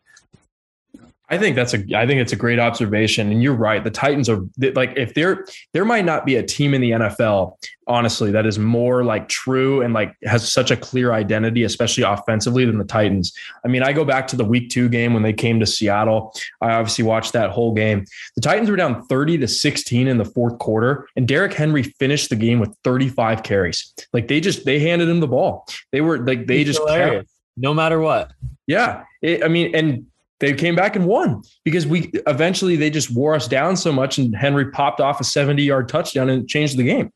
[1.32, 4.28] I think that's a I think it's a great observation and you're right the Titans
[4.28, 4.42] are
[4.74, 8.58] like if there there might not be a team in the NFL honestly that is
[8.58, 13.32] more like true and like has such a clear identity especially offensively than the Titans.
[13.64, 16.34] I mean I go back to the week 2 game when they came to Seattle.
[16.60, 18.04] I obviously watched that whole game.
[18.36, 22.28] The Titans were down 30 to 16 in the fourth quarter and Derrick Henry finished
[22.28, 23.90] the game with 35 carries.
[24.12, 25.66] Like they just they handed him the ball.
[25.92, 28.32] They were like they just kept, no matter what.
[28.66, 29.04] Yeah.
[29.22, 30.06] It, I mean and
[30.42, 34.18] they came back and won because we eventually they just wore us down so much
[34.18, 37.12] and Henry popped off a 70 yard touchdown and changed the game.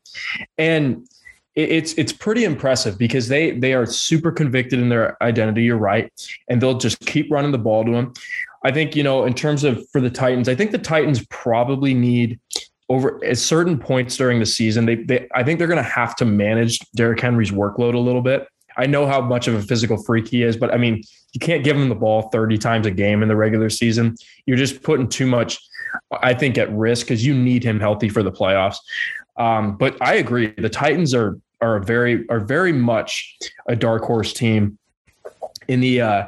[0.57, 1.05] And
[1.53, 5.63] it's it's pretty impressive because they they are super convicted in their identity.
[5.63, 6.09] You're right,
[6.47, 8.13] and they'll just keep running the ball to them.
[8.63, 11.95] I think you know in terms of for the Titans, I think the Titans probably
[11.95, 12.39] need
[12.89, 14.85] over at certain points during the season.
[14.85, 18.21] They they I think they're going to have to manage Derrick Henry's workload a little
[18.21, 18.47] bit.
[18.77, 21.63] I know how much of a physical freak he is, but I mean, you can't
[21.63, 24.15] give him the ball 30 times a game in the regular season.
[24.45, 25.59] You're just putting too much,
[26.21, 28.77] I think, at risk because you need him healthy for the playoffs.
[29.37, 30.53] Um, but I agree.
[30.57, 33.37] The Titans are are very are very much
[33.67, 34.77] a dark horse team
[35.67, 36.27] in the uh,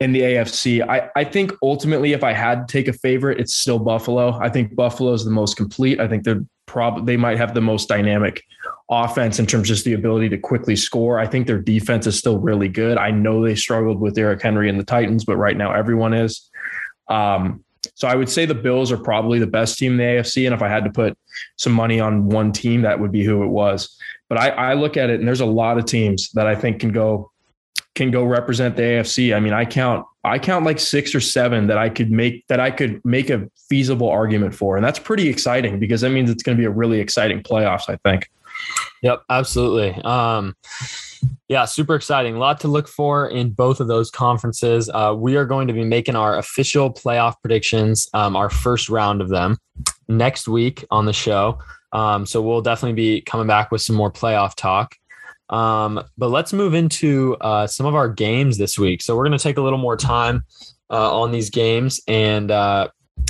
[0.00, 0.86] in the AFC.
[0.86, 4.38] I, I think ultimately, if I had to take a favorite, it's still Buffalo.
[4.40, 6.00] I think Buffalo is the most complete.
[6.00, 8.42] I think they're probably they might have the most dynamic
[8.90, 11.18] offense in terms of just the ability to quickly score.
[11.18, 12.98] I think their defense is still really good.
[12.98, 16.50] I know they struggled with Derrick Henry and the Titans, but right now everyone is.
[17.08, 20.46] Um, so I would say the Bills are probably the best team in the AFC.
[20.46, 21.18] And if I had to put
[21.56, 23.96] some money on one team, that would be who it was.
[24.28, 26.80] But I, I look at it and there's a lot of teams that I think
[26.80, 27.31] can go
[27.94, 29.34] can go represent the AFC.
[29.34, 32.60] I mean, I count I count like six or seven that I could make that
[32.60, 34.76] I could make a feasible argument for.
[34.76, 37.88] And that's pretty exciting because that means it's going to be a really exciting playoffs,
[37.88, 38.30] I think.
[39.02, 40.00] Yep, absolutely.
[40.04, 40.54] Um,
[41.48, 42.36] yeah, super exciting.
[42.36, 44.88] A lot to look for in both of those conferences.
[44.88, 49.20] Uh, we are going to be making our official playoff predictions, um, our first round
[49.20, 49.58] of them,
[50.08, 51.58] next week on the show.
[51.92, 54.96] Um, so we'll definitely be coming back with some more playoff talk.
[55.50, 59.02] Um, but let's move into uh, some of our games this week.
[59.02, 60.44] So we're going to take a little more time
[60.90, 62.88] uh, on these games, and uh,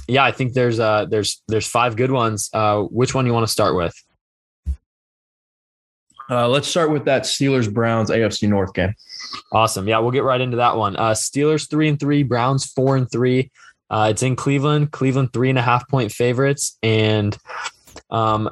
[0.09, 2.51] yeah, I think there's uh, there's there's five good ones.
[2.53, 3.94] Uh, which one you want to start with?
[6.31, 8.94] Uh, let's start with that Steelers Browns AFC North game.
[9.53, 9.87] Awesome.
[9.87, 10.96] Yeah, we'll get right into that one.
[10.96, 13.51] Uh, Steelers three and three, Browns four and three.
[13.90, 14.92] Uh, it's in Cleveland.
[14.92, 17.37] Cleveland three and a half point favorites, and
[18.11, 18.51] um,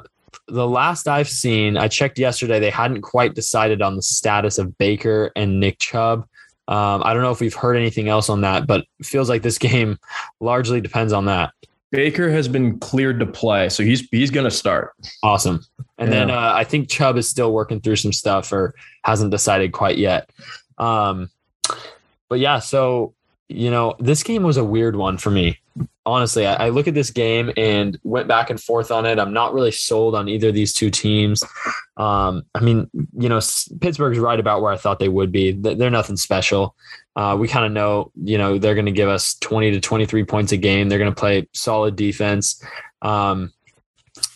[0.51, 2.59] the last I've seen, I checked yesterday.
[2.59, 6.27] They hadn't quite decided on the status of Baker and Nick Chubb.
[6.67, 9.57] Um, I don't know if we've heard anything else on that, but feels like this
[9.69, 9.97] game
[10.39, 11.53] largely depends on that.
[11.91, 14.93] Baker has been cleared to play, so he's he's going to start.
[15.23, 15.65] Awesome.
[15.97, 16.19] And yeah.
[16.19, 19.97] then uh, I think Chubb is still working through some stuff or hasn't decided quite
[19.97, 20.29] yet.
[20.77, 21.29] Um,
[22.29, 23.13] but yeah, so
[23.49, 25.59] you know, this game was a weird one for me.
[26.05, 29.19] Honestly, I, I, look at this game and went back and forth on it.
[29.19, 31.43] I'm not really sold on either of these two teams.
[31.95, 33.39] Um, I mean, you know,
[33.81, 35.51] Pittsburgh's right about where I thought they would be.
[35.51, 36.75] They're nothing special.
[37.15, 40.23] Uh, we kind of know, you know, they're going to give us 20 to 23
[40.23, 40.89] points a game.
[40.89, 42.63] They're going to play solid defense.
[43.03, 43.53] Um,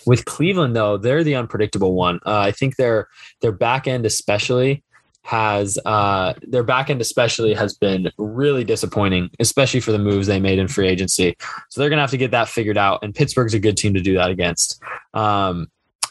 [0.06, 2.20] with Cleveland, though, they're the unpredictable one.
[2.26, 3.08] Uh, I think their
[3.42, 4.84] their back end, especially,
[5.26, 10.40] has uh, their back end especially has been really disappointing, especially for the moves they
[10.40, 11.36] made in free agency.
[11.70, 14.02] So they're gonna have to get that figured out, and Pittsburgh's a good team to
[14.02, 14.80] do that against.
[15.16, 15.68] Um,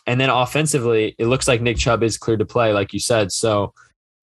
[0.08, 3.30] and then offensively, it looks like Nick Chubb is cleared to play, like you said.
[3.30, 3.72] So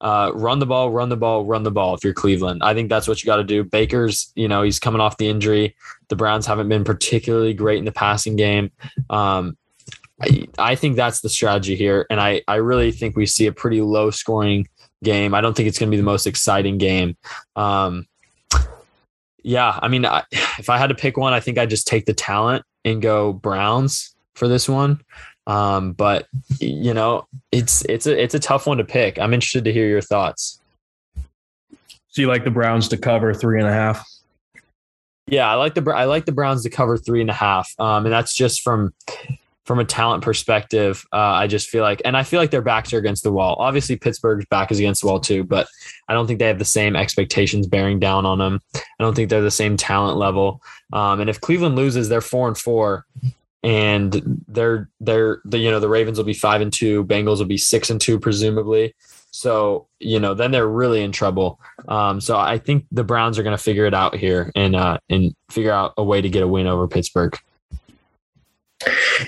[0.01, 1.95] uh, run the ball, run the ball, run the ball.
[1.95, 3.63] If you're Cleveland, I think that's what you got to do.
[3.63, 5.73] Baker's, you know, he's coming off the injury.
[6.09, 8.71] The Browns haven't been particularly great in the passing game.
[9.09, 9.57] Um,
[10.21, 13.53] I, I think that's the strategy here, and I I really think we see a
[13.53, 14.67] pretty low scoring
[15.03, 15.33] game.
[15.33, 17.17] I don't think it's going to be the most exciting game.
[17.55, 18.07] Um,
[19.43, 22.05] yeah, I mean, I, if I had to pick one, I think I'd just take
[22.05, 25.01] the talent and go Browns for this one.
[25.47, 26.27] Um, but
[26.59, 29.17] you know, it's it's a it's a tough one to pick.
[29.19, 30.61] I'm interested to hear your thoughts.
[32.09, 34.05] So you like the Browns to cover three and a half?
[35.27, 38.05] Yeah, I like the I like the Browns to cover three and a half, um,
[38.05, 38.93] and that's just from
[39.65, 42.93] from a talent perspective, uh, I just feel like, and I feel like their backs
[42.93, 43.55] are against the wall.
[43.59, 45.67] Obviously, Pittsburgh's back is against the wall too, but
[46.07, 48.59] I don't think they have the same expectations bearing down on them.
[48.75, 50.61] I don't think they're the same talent level.
[50.93, 53.05] Um, and if Cleveland loses, they're four and four,
[53.63, 57.45] and they're they're the you know the Ravens will be five and two, Bengals will
[57.45, 58.95] be six and two presumably.
[59.29, 61.59] So you know then they're really in trouble.
[61.87, 64.97] Um, so I think the Browns are going to figure it out here and uh,
[65.09, 67.37] and figure out a way to get a win over Pittsburgh.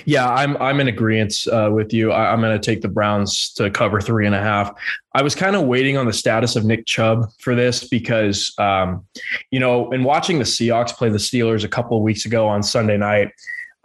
[0.06, 2.12] Yeah, I'm I'm in agreement uh, with you.
[2.12, 4.74] I, am going to take the Browns to cover three and a half.
[5.14, 9.06] I was kind of waiting on the status of Nick Chubb for this because, um,
[9.51, 12.64] you know, in watching the Seahawks play the Steelers a couple of weeks ago on
[12.64, 13.32] Sunday night,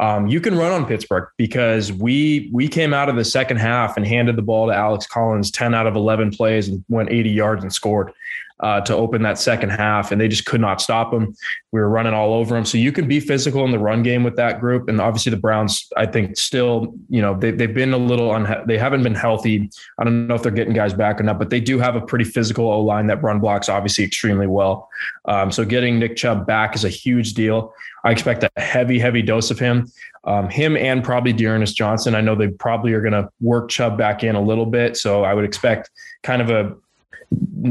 [0.01, 3.97] um, you can run on Pittsburgh because we we came out of the second half
[3.97, 7.31] and handed the ball to Alex Collins ten out of eleven plays and went 80
[7.31, 8.13] yards and scored
[8.61, 11.35] uh, to open that second half, and they just could not stop him.
[11.73, 12.65] We were running all over them.
[12.65, 14.89] So you can be physical in the run game with that group.
[14.89, 18.67] And obviously, the Browns, I think, still, you know, they, they've been a little, unha-
[18.67, 19.71] they haven't been healthy.
[19.99, 22.01] I don't know if they're getting guys back or not, but they do have a
[22.01, 24.89] pretty physical O line that run blocks obviously extremely well.
[25.27, 27.73] Um, so getting Nick Chubb back is a huge deal.
[28.05, 29.91] I expect a heavy, heavy dose of him.
[30.25, 32.15] Um, him and probably D'Ernest Johnson.
[32.15, 34.97] I know they probably are going to work Chubb back in a little bit.
[34.97, 35.91] So I would expect
[36.23, 36.77] kind of a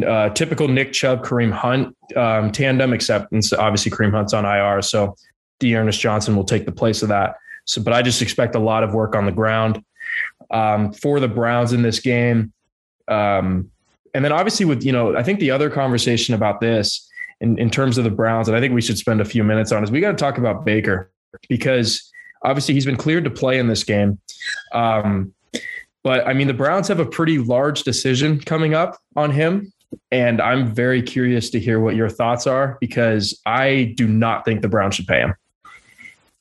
[0.05, 4.81] uh, typical Nick Chubb, Kareem Hunt um, tandem, except obviously Kareem Hunt's on IR.
[4.81, 5.15] So
[5.59, 7.35] D'Ernest Johnson will take the place of that.
[7.65, 9.83] So, but I just expect a lot of work on the ground
[10.51, 12.53] um, for the Browns in this game.
[13.07, 13.71] Um,
[14.13, 17.09] and then obviously with, you know, I think the other conversation about this
[17.41, 19.71] in, in terms of the Browns, and I think we should spend a few minutes
[19.71, 21.11] on is we got to talk about Baker
[21.49, 22.11] because
[22.43, 24.19] obviously he's been cleared to play in this game.
[24.73, 25.33] Um,
[26.07, 29.73] but I mean, the Browns have a pretty large decision coming up on him.
[30.09, 34.61] And I'm very curious to hear what your thoughts are because I do not think
[34.61, 35.35] the Browns should pay him.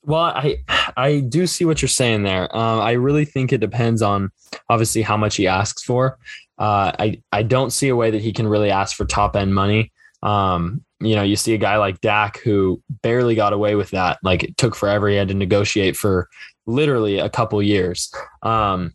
[0.05, 0.59] Well, I
[0.95, 2.43] I do see what you're saying there.
[2.55, 4.31] Um, I really think it depends on
[4.69, 6.17] obviously how much he asks for.
[6.57, 9.53] Uh, I I don't see a way that he can really ask for top end
[9.53, 9.91] money.
[10.23, 14.17] Um, you know, you see a guy like Dak who barely got away with that.
[14.23, 15.09] Like it took forever.
[15.09, 16.29] He had to negotiate for
[16.67, 18.09] literally a couple years.
[18.43, 18.93] Um,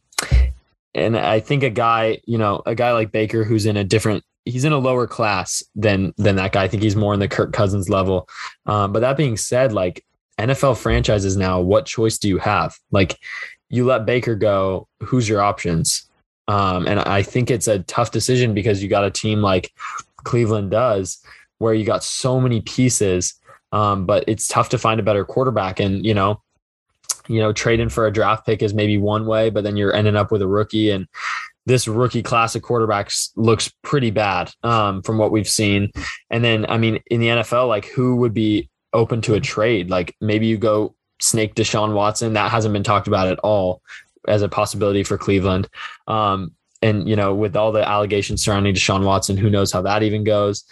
[0.95, 4.25] and I think a guy, you know, a guy like Baker who's in a different
[4.45, 6.65] he's in a lower class than than that guy.
[6.65, 8.29] I think he's more in the Kirk Cousins level.
[8.67, 10.05] Um, but that being said, like
[10.39, 12.79] NFL franchises now, what choice do you have?
[12.91, 13.19] Like
[13.71, 16.09] you let Baker go, who's your options?
[16.49, 19.73] Um, and I think it's a tough decision because you got a team like
[20.25, 21.25] Cleveland does,
[21.59, 23.35] where you got so many pieces,
[23.71, 25.81] um, but it's tough to find a better quarterback.
[25.81, 26.43] And you know,
[27.29, 30.17] you know, trading for a draft pick is maybe one way, but then you're ending
[30.17, 30.91] up with a rookie.
[30.91, 31.07] And
[31.67, 35.91] this rookie class of quarterbacks looks pretty bad um, from what we've seen.
[36.31, 39.91] And then, I mean, in the NFL, like who would be open to a trade?
[39.91, 42.33] Like maybe you go snake Deshaun Watson.
[42.33, 43.83] That hasn't been talked about at all
[44.29, 45.69] as a possibility for Cleveland.
[46.07, 50.03] Um, and, you know, with all the allegations surrounding Deshaun Watson, who knows how that
[50.03, 50.65] even goes.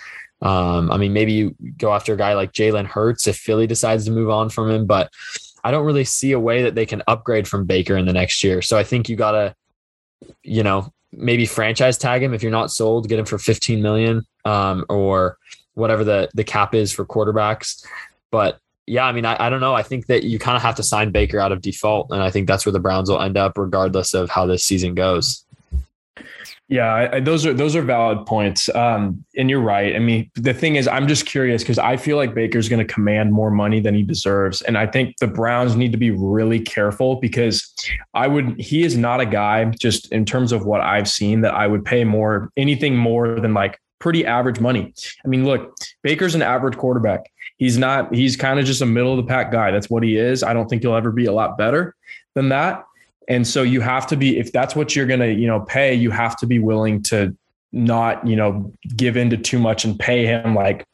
[0.42, 4.06] Um, I mean, maybe you go after a guy like Jalen Hurts if Philly decides
[4.06, 5.12] to move on from him, but
[5.64, 8.42] I don't really see a way that they can upgrade from Baker in the next
[8.42, 8.62] year.
[8.62, 9.54] So I think you got to,
[10.42, 14.24] you know, maybe franchise tag him if you're not sold, get him for 15 million
[14.44, 15.36] um, or
[15.74, 17.84] whatever the the cap is for quarterbacks.
[18.30, 19.74] But yeah, I mean, I, I don't know.
[19.74, 22.30] I think that you kind of have to sign Baker out of default, and I
[22.30, 25.44] think that's where the Browns will end up, regardless of how this season goes.
[26.70, 29.96] Yeah, I, I, those are those are valid points, um, and you're right.
[29.96, 32.90] I mean, the thing is, I'm just curious because I feel like Baker's going to
[32.90, 36.60] command more money than he deserves, and I think the Browns need to be really
[36.60, 37.74] careful because
[38.14, 38.60] I would.
[38.60, 41.84] He is not a guy, just in terms of what I've seen, that I would
[41.84, 44.94] pay more anything more than like pretty average money.
[45.24, 47.32] I mean, look, Baker's an average quarterback.
[47.56, 48.14] He's not.
[48.14, 49.72] He's kind of just a middle of the pack guy.
[49.72, 50.44] That's what he is.
[50.44, 51.96] I don't think he'll ever be a lot better
[52.36, 52.84] than that.
[53.28, 55.94] And so you have to be, if that's what you're going to, you know, pay,
[55.94, 57.36] you have to be willing to
[57.72, 60.84] not, you know, give into too much and pay him like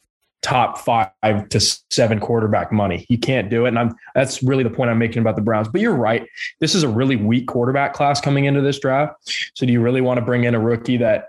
[0.42, 1.10] top five
[1.48, 1.60] to
[1.90, 3.06] seven quarterback money.
[3.08, 3.68] You can't do it.
[3.68, 5.66] And I'm, that's really the point I'm making about the Browns.
[5.68, 6.26] But you're right.
[6.60, 9.14] This is a really weak quarterback class coming into this draft.
[9.54, 11.28] So do you really want to bring in a rookie that,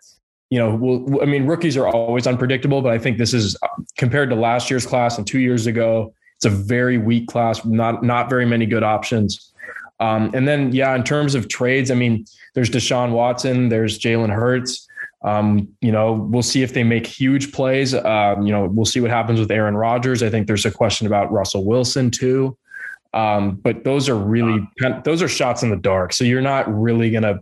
[0.50, 3.58] you know, will, I mean, rookies are always unpredictable, but I think this is
[3.98, 8.04] compared to last year's class and two years ago, it's a very weak class, not,
[8.04, 9.52] not very many good options.
[10.00, 14.34] Um, and then, yeah, in terms of trades, I mean, there's Deshaun Watson, there's Jalen
[14.34, 14.88] Hurts.
[15.24, 17.94] Um, you know, we'll see if they make huge plays.
[17.94, 20.22] Um, you know, we'll see what happens with Aaron Rodgers.
[20.22, 22.58] I think there's a question about Russell Wilson too.
[23.14, 24.68] Um, but those are really
[25.04, 26.14] those are shots in the dark.
[26.14, 27.40] So you're not really gonna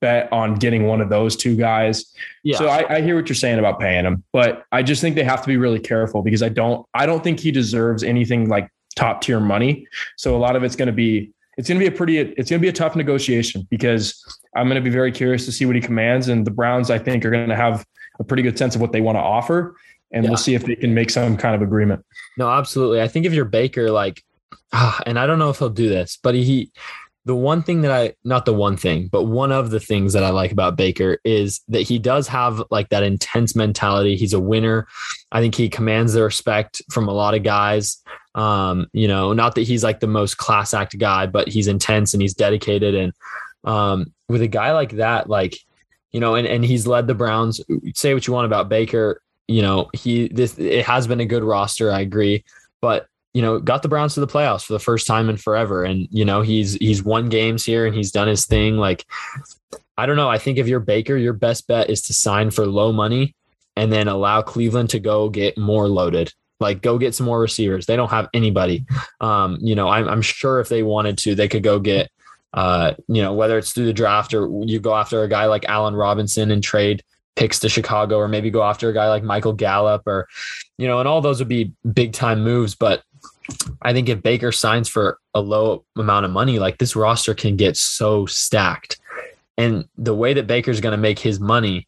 [0.00, 2.12] bet on getting one of those two guys.
[2.42, 2.58] Yeah.
[2.58, 5.24] So I, I hear what you're saying about paying him, but I just think they
[5.24, 8.70] have to be really careful because I don't I don't think he deserves anything like
[8.96, 9.86] top tier money.
[10.16, 12.48] So a lot of it's going to be it's going to be a pretty it's
[12.48, 14.24] going to be a tough negotiation because
[14.56, 16.98] I'm going to be very curious to see what he commands and the Browns I
[16.98, 17.84] think are going to have
[18.20, 19.76] a pretty good sense of what they want to offer
[20.12, 20.30] and yeah.
[20.30, 22.04] we'll see if they can make some kind of agreement.
[22.38, 23.02] No, absolutely.
[23.02, 24.22] I think if you're Baker like
[24.72, 26.70] ah, and I don't know if he'll do this, but he
[27.24, 30.22] the one thing that I not the one thing, but one of the things that
[30.24, 34.16] I like about Baker is that he does have like that intense mentality.
[34.16, 34.86] He's a winner.
[35.32, 38.02] I think he commands the respect from a lot of guys.
[38.34, 42.14] Um, you know, not that he's like the most class act guy, but he's intense
[42.14, 42.94] and he's dedicated.
[42.94, 43.12] And
[43.64, 45.56] um, with a guy like that, like,
[46.12, 47.60] you know, and, and he's led the Browns.
[47.94, 49.20] Say what you want about Baker.
[49.48, 52.44] You know, he this it has been a good roster, I agree.
[52.80, 55.84] But you know, got the Browns to the playoffs for the first time in forever.
[55.84, 58.78] And, you know, he's he's won games here and he's done his thing.
[58.78, 59.04] Like,
[59.96, 60.30] I don't know.
[60.30, 63.34] I think if you're Baker, your best bet is to sign for low money
[63.76, 66.32] and then allow Cleveland to go get more loaded.
[66.60, 67.86] Like, go get some more receivers.
[67.86, 68.84] They don't have anybody.
[69.20, 72.10] Um, you know, I'm, I'm sure if they wanted to, they could go get
[72.54, 75.64] uh, you know, whether it's through the draft or you go after a guy like
[75.66, 77.02] Allen Robinson and trade
[77.36, 80.26] picks to Chicago, or maybe go after a guy like Michael Gallup, or,
[80.76, 82.74] you know, and all those would be big time moves.
[82.74, 83.02] But
[83.82, 87.56] I think if Baker signs for a low amount of money, like this roster can
[87.56, 88.98] get so stacked.
[89.56, 91.87] And the way that Baker's going to make his money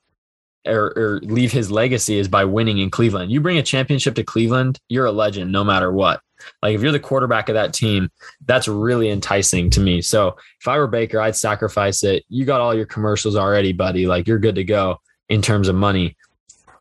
[0.66, 3.32] or, or, leave his legacy is by winning in Cleveland.
[3.32, 6.20] You bring a championship to Cleveland, you're a legend no matter what.
[6.62, 8.10] Like if you're the quarterback of that team,
[8.46, 10.02] that's really enticing to me.
[10.02, 12.24] So if I were Baker, I'd sacrifice it.
[12.28, 14.06] You got all your commercials already, buddy.
[14.06, 16.16] Like you're good to go in terms of money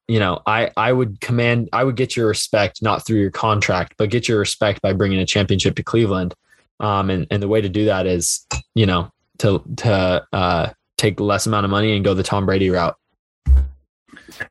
[0.09, 3.93] you know, I I would command I would get your respect not through your contract,
[3.95, 6.34] but get your respect by bringing a championship to Cleveland.
[6.80, 11.19] Um, and and the way to do that is, you know, to to uh, take
[11.19, 12.95] less amount of money and go the Tom Brady route.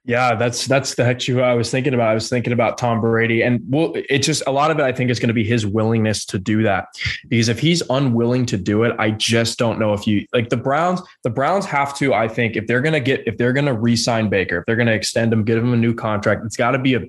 [0.04, 2.08] Yeah, that's that's the heck you I was thinking about.
[2.08, 4.82] I was thinking about Tom Brady, and well, it's just a lot of it.
[4.82, 6.88] I think is going to be his willingness to do that.
[7.28, 10.56] Because if he's unwilling to do it, I just don't know if you like the
[10.56, 11.00] Browns.
[11.22, 12.14] The Browns have to.
[12.14, 14.76] I think if they're going to get if they're going to re-sign Baker, if they're
[14.76, 17.02] going to extend him, give him a new contract, it's got to be a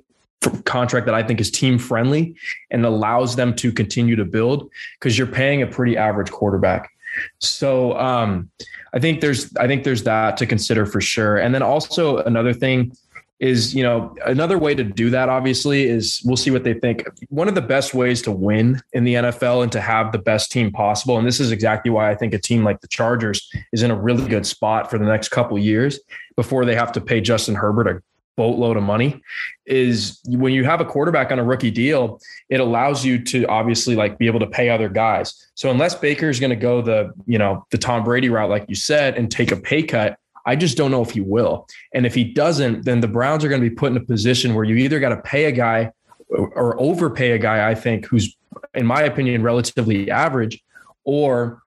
[0.64, 2.34] contract that I think is team friendly
[2.70, 6.90] and allows them to continue to build because you're paying a pretty average quarterback.
[7.38, 8.50] So um,
[8.92, 11.38] I think there's I think there's that to consider for sure.
[11.38, 12.92] And then also another thing
[13.40, 17.04] is you know another way to do that obviously is we'll see what they think
[17.30, 20.52] one of the best ways to win in the NFL and to have the best
[20.52, 23.82] team possible and this is exactly why I think a team like the Chargers is
[23.82, 25.98] in a really good spot for the next couple years
[26.36, 28.02] before they have to pay Justin Herbert a
[28.40, 29.22] boatload of money
[29.66, 32.18] is when you have a quarterback on a rookie deal,
[32.48, 35.26] it allows you to obviously like be able to pay other guys.
[35.54, 38.64] So unless Baker is going to go the, you know, the Tom Brady route, like
[38.66, 40.16] you said, and take a pay cut,
[40.46, 41.68] I just don't know if he will.
[41.92, 44.54] And if he doesn't, then the Browns are going to be put in a position
[44.54, 45.92] where you either got to pay a guy
[46.30, 48.34] or overpay a guy, I think, who's,
[48.72, 50.64] in my opinion, relatively average,
[51.04, 51.62] or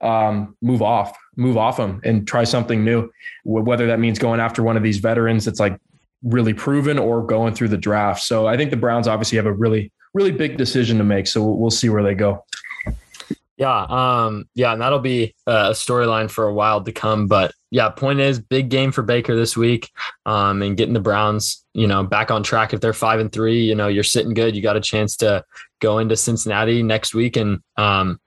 [0.00, 3.10] um, move off, move off him and try something new.
[3.44, 5.80] Whether that means going after one of these veterans that's like
[6.22, 8.22] really proven or going through the draft.
[8.22, 11.26] So I think the Browns obviously have a really, really big decision to make.
[11.26, 12.44] So we'll see where they go.
[13.56, 13.86] Yeah.
[13.88, 14.72] Um, yeah.
[14.72, 17.28] And that'll be a storyline for a while to come.
[17.28, 19.90] But yeah, point is big game for Baker this week.
[20.26, 22.72] Um, and getting the Browns, you know, back on track.
[22.72, 24.56] If they're five and three, you know, you're sitting good.
[24.56, 25.44] You got a chance to
[25.80, 28.20] go into Cincinnati next week and, um,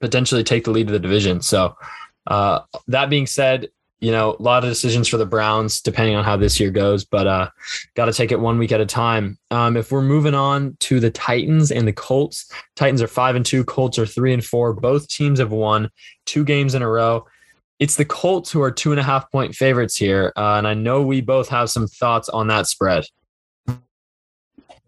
[0.00, 1.40] potentially take the lead of the division.
[1.40, 1.76] So,
[2.26, 3.68] uh, that being said,
[4.00, 7.04] you know, a lot of decisions for the Browns depending on how this year goes,
[7.04, 7.48] but uh,
[7.94, 9.38] got to take it one week at a time.
[9.50, 13.46] Um, if we're moving on to the Titans and the Colts, Titans are five and
[13.46, 14.74] two, Colts are three and four.
[14.74, 15.90] Both teams have won
[16.26, 17.24] two games in a row.
[17.78, 20.74] It's the Colts who are two and a half point favorites here, uh, and I
[20.74, 23.04] know we both have some thoughts on that spread.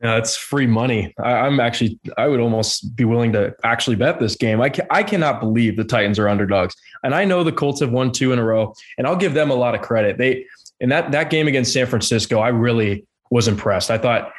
[0.03, 1.15] Yeah, it's free money.
[1.19, 4.61] I, am actually, I would almost be willing to actually bet this game.
[4.61, 6.75] I, I cannot believe the Titans are underdogs.
[7.03, 9.51] And I know the Colts have won two in a row, and I'll give them
[9.51, 10.19] a lot of credit.
[10.19, 10.45] They,
[10.81, 13.91] in that, that game against San Francisco, I really was impressed.
[13.91, 14.33] I thought,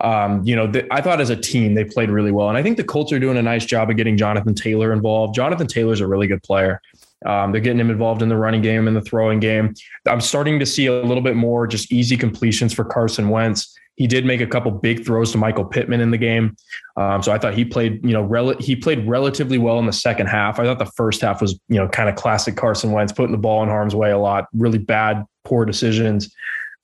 [0.00, 2.62] um, you know, the, I thought as a team they played really well, and I
[2.62, 5.34] think the Colts are doing a nice job of getting Jonathan Taylor involved.
[5.34, 6.80] Jonathan Taylor's a really good player.
[7.24, 9.74] Um, they're getting him involved in the running game and the throwing game.
[10.06, 13.78] I'm starting to see a little bit more just easy completions for Carson Wentz.
[13.96, 16.56] He did make a couple big throws to Michael Pittman in the game,
[16.96, 19.92] um, so I thought he played, you know, rel- he played relatively well in the
[19.92, 20.58] second half.
[20.58, 23.38] I thought the first half was, you know, kind of classic Carson Wentz, putting the
[23.38, 26.34] ball in harm's way a lot, really bad, poor decisions.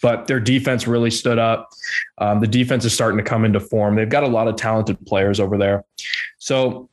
[0.03, 1.69] But their defense really stood up.
[2.19, 3.97] Um, the defense is starting to come into form.
[3.97, 5.85] They've got a lot of talented players over there.
[6.39, 6.89] So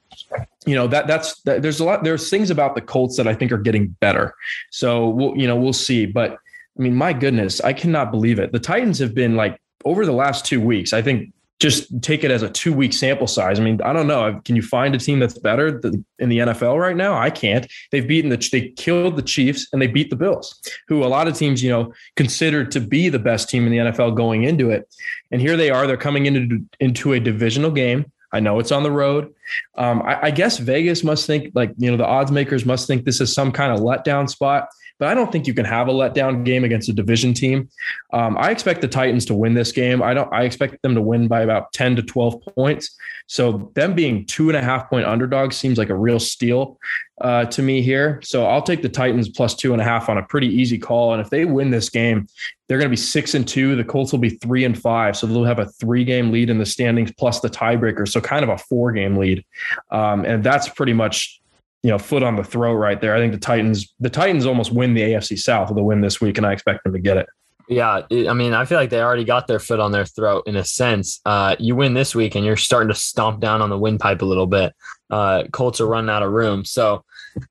[0.66, 3.34] you know that that's that, there's a lot there's things about the Colts that I
[3.34, 4.36] think are getting better.
[4.72, 6.06] So we'll you know we'll see.
[6.06, 6.34] But
[6.78, 8.52] I mean, my goodness, I cannot believe it.
[8.52, 10.94] The Titans have been like over the last two weeks.
[10.94, 13.60] I think just take it as a two week sample size.
[13.60, 14.40] I mean, I don't know.
[14.46, 15.82] Can you find a team that's better
[16.20, 17.18] in the NFL right now?
[17.18, 17.66] I can't.
[17.92, 21.28] They've beaten the, they killed the Chiefs and they beat the Bills, who a lot
[21.28, 24.70] of teams, you know, considered to be the best team in the NFL going into
[24.70, 24.88] it.
[25.32, 25.88] And here they are.
[25.88, 29.34] They're coming into, into a divisional game I know it's on the road.
[29.78, 33.06] Um, I, I guess Vegas must think like you know the odds makers must think
[33.06, 34.70] this is some kind of letdown spot
[35.00, 37.70] but I don't think you can have a letdown game against a division team.
[38.14, 40.02] Um, I expect the Titans to win this game.
[40.02, 40.32] I don't.
[40.34, 42.96] I expect them to win by about ten to twelve points.
[43.28, 46.80] So them being two and a half point underdogs seems like a real steal
[47.22, 48.20] uh, to me here.
[48.24, 51.14] So I'll take the Titans plus two and a half on a pretty easy call.
[51.14, 52.28] And if they win this game,
[52.68, 53.76] they're going to be six and two.
[53.76, 55.18] The Colts will be three and five.
[55.18, 58.08] So they'll have a three game lead in the standings plus the tiebreaker.
[58.08, 59.44] So kind of a four game lead.
[59.92, 61.42] Um, and that's pretty much
[61.84, 63.16] you know, foot on the throat right there.
[63.16, 66.20] I think the Titans, the Titans almost win the AFC South with a win this
[66.20, 67.28] week, and I expect them to get it.
[67.70, 70.56] Yeah, I mean, I feel like they already got their foot on their throat in
[70.56, 71.20] a sense.
[71.26, 74.26] Uh, you win this week, and you're starting to stomp down on the windpipe a
[74.26, 74.74] little bit.
[75.10, 77.04] Uh, Colts are running out of room, so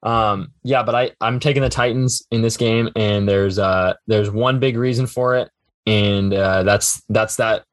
[0.03, 0.83] um, yeah.
[0.83, 4.77] But I, I'm taking the Titans in this game, and there's uh, there's one big
[4.77, 5.51] reason for it,
[5.87, 7.65] and uh, that's that's that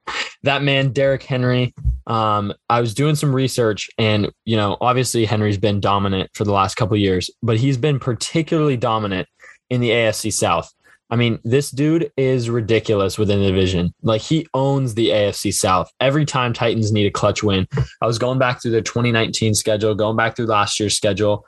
[0.44, 1.74] that man Derrick Henry.
[2.06, 6.52] Um, I was doing some research, and you know, obviously Henry's been dominant for the
[6.52, 9.28] last couple years, but he's been particularly dominant
[9.70, 10.72] in the AFC South.
[11.14, 13.94] I mean, this dude is ridiculous within the division.
[14.02, 15.92] Like he owns the AFC South.
[16.00, 17.68] Every time Titans need a clutch win,
[18.02, 21.46] I was going back through their 2019 schedule, going back through last year's schedule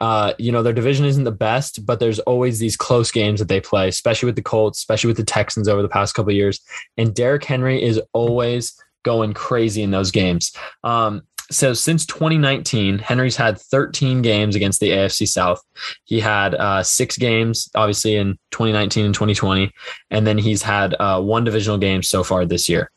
[0.00, 3.48] uh, you know, their division isn't the best, but there's always these close games that
[3.48, 6.60] they play, especially with the Colts, especially with the Texans over the past couple years.
[6.96, 10.52] And Derrick Henry is always going crazy in those games.
[10.84, 15.62] Um, so since 2019, Henry's had 13 games against the AFC South.
[16.04, 19.72] He had uh, six games, obviously in 2019 and 2020,
[20.10, 22.90] and then he's had uh, one divisional game so far this year,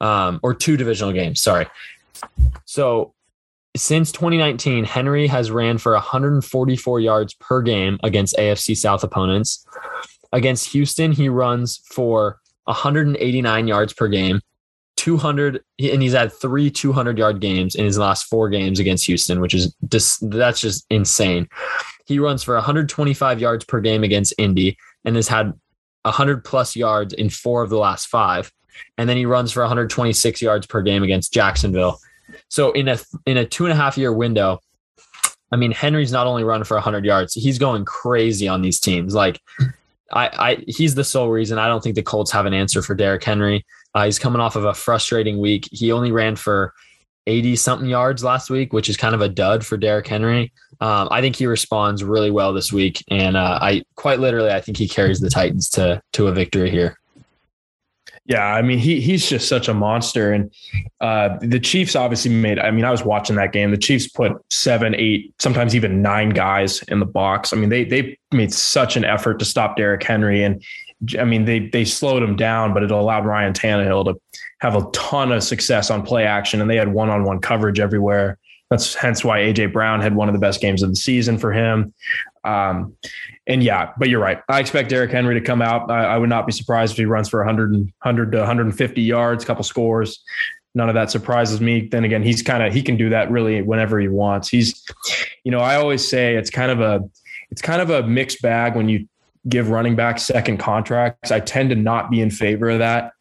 [0.00, 1.40] um, or two divisional games.
[1.40, 1.66] Sorry.
[2.64, 3.14] So
[3.76, 9.66] since 2019, Henry has ran for 144 yards per game against AFC South opponents.
[10.32, 14.40] Against Houston, he runs for 189 yards per game,
[14.96, 19.40] 200, and he's had three 200 yard games in his last four games against Houston,
[19.40, 21.48] which is just that's just insane.
[22.06, 25.52] He runs for 125 yards per game against Indy and has had
[26.02, 28.52] 100 plus yards in four of the last five.
[28.98, 31.98] And then he runs for 126 yards per game against Jacksonville
[32.48, 34.60] so in a in a two and a half year window,
[35.52, 39.14] I mean Henry's not only running for 100 yards, he's going crazy on these teams.
[39.14, 39.40] Like
[40.12, 42.94] I, I he's the sole reason I don't think the Colts have an answer for
[42.94, 43.64] Derrick Henry.
[43.94, 45.68] Uh, he's coming off of a frustrating week.
[45.70, 46.74] He only ran for
[47.26, 50.52] 80 something yards last week, which is kind of a dud for Derrick Henry.
[50.80, 54.60] Um, I think he responds really well this week, and uh, I quite literally I
[54.60, 56.98] think he carries the Titans to to a victory here.
[58.26, 60.52] Yeah, I mean he he's just such a monster, and
[61.00, 62.58] uh, the Chiefs obviously made.
[62.58, 63.70] I mean, I was watching that game.
[63.70, 67.52] The Chiefs put seven, eight, sometimes even nine guys in the box.
[67.52, 70.62] I mean, they they made such an effort to stop Derrick Henry, and
[71.18, 74.20] I mean they they slowed him down, but it allowed Ryan Tannehill to
[74.60, 77.80] have a ton of success on play action, and they had one on one coverage
[77.80, 78.38] everywhere.
[78.70, 81.52] That's hence why AJ Brown had one of the best games of the season for
[81.52, 81.92] him.
[82.44, 82.96] Um,
[83.46, 84.40] and yeah, but you're right.
[84.48, 85.90] I expect Derrick Henry to come out.
[85.90, 89.44] I, I, would not be surprised if he runs for 100, 100 to 150 yards,
[89.44, 90.22] a couple scores.
[90.74, 91.86] None of that surprises me.
[91.86, 94.48] Then again, he's kind of he can do that really whenever he wants.
[94.48, 94.84] He's,
[95.44, 97.00] you know, I always say it's kind of a
[97.50, 99.06] it's kind of a mixed bag when you
[99.48, 101.30] give running back second contracts.
[101.30, 103.12] I tend to not be in favor of that.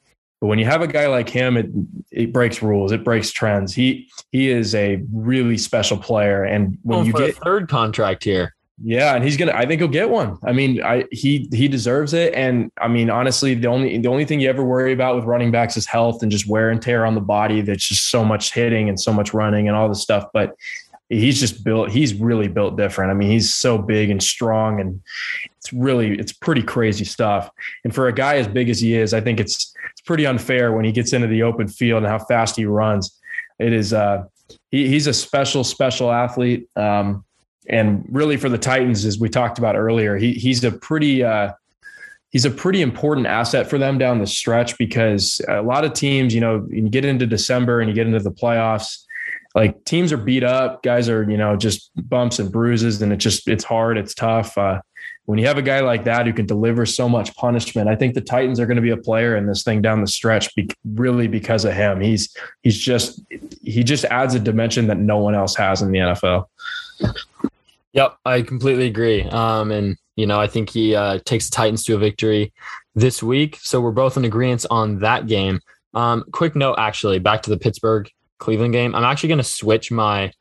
[0.42, 1.70] But when you have a guy like him, it
[2.12, 3.74] it breaks rules, it breaks trends.
[3.74, 8.54] He he is a really special player, and when oh, you get third contract here,
[8.82, 9.54] yeah, and he's gonna.
[9.54, 10.38] I think he'll get one.
[10.44, 12.34] I mean, I he he deserves it.
[12.34, 15.52] And I mean, honestly, the only the only thing you ever worry about with running
[15.52, 17.62] backs is health and just wear and tear on the body.
[17.62, 20.26] That's just so much hitting and so much running and all this stuff.
[20.34, 20.56] But
[21.08, 21.92] he's just built.
[21.92, 23.12] He's really built different.
[23.12, 25.02] I mean, he's so big and strong, and
[25.64, 27.49] it's really it's pretty crazy stuff.
[27.84, 30.74] And for a guy as big as he is, I think it's it's pretty unfair
[30.74, 33.20] when he gets into the open field and how fast he runs.
[33.59, 33.93] It is.
[33.93, 34.26] uh
[34.72, 36.68] he, he's a special special athlete.
[36.76, 37.24] Um,
[37.70, 41.53] and really for the Titans, as we talked about earlier, he he's a pretty uh,
[42.32, 46.36] he's a pretty important asset for them down the stretch because a lot of teams,
[46.36, 49.05] you know, you get into December and you get into the playoffs,
[49.55, 53.24] like teams are beat up, guys are you know just bumps and bruises, and it's
[53.24, 54.57] just it's hard, it's tough.
[54.57, 54.82] Uh,
[55.26, 58.14] when you have a guy like that who can deliver so much punishment, I think
[58.14, 60.70] the Titans are going to be a player in this thing down the stretch, be,
[60.84, 62.02] really because of him.
[62.02, 63.22] He's he's just
[63.62, 66.46] he just adds a dimension that no one else has in the NFL.
[67.94, 69.24] Yep, I completely agree.
[69.24, 72.52] Um, and you know, I think he uh, takes the Titans to a victory
[72.96, 73.58] this week.
[73.62, 75.62] So we're both in agreement on that game.
[75.94, 78.10] Um, quick note, actually, back to the Pittsburgh
[78.40, 78.94] Cleveland game.
[78.94, 80.34] I'm actually going to switch my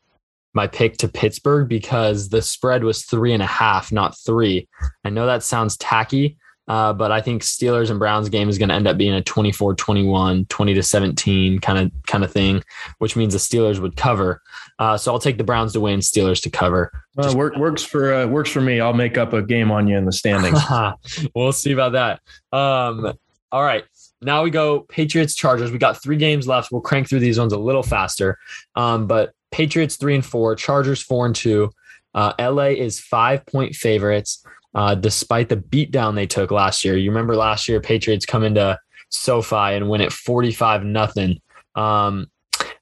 [0.53, 4.67] my pick to Pittsburgh because the spread was three and a half, not three.
[5.03, 6.37] I know that sounds tacky,
[6.67, 9.21] Uh, but I think Steelers and Browns game is going to end up being a
[9.21, 12.63] 24 21, 20 to 17 kind of kind of thing,
[12.99, 14.41] which means the Steelers would cover.
[14.79, 16.91] Uh, so I'll take the Browns to win, Steelers to cover.
[17.17, 18.79] Uh, work, works for uh, works for me.
[18.79, 20.57] I'll make up a game on you in the standings.
[21.35, 22.21] we'll see about that.
[22.57, 23.13] Um,
[23.51, 23.83] all right.
[24.21, 25.69] Now we go Patriots Chargers.
[25.69, 26.71] We got three games left.
[26.71, 28.37] We'll crank through these ones a little faster.
[28.75, 31.71] Um, but Patriots three and four, Chargers four and two.
[32.15, 34.43] Uh, LA is five point favorites
[34.73, 36.97] uh, despite the beatdown they took last year.
[36.97, 38.77] You remember last year, Patriots come into
[39.09, 41.39] SoFi and win it 45 nothing.
[41.75, 42.31] Um,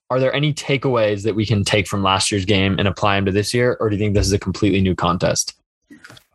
[0.10, 3.26] are there any takeaways that we can take from last year's game and apply them
[3.26, 5.60] to this year, or do you think this is a completely new contest?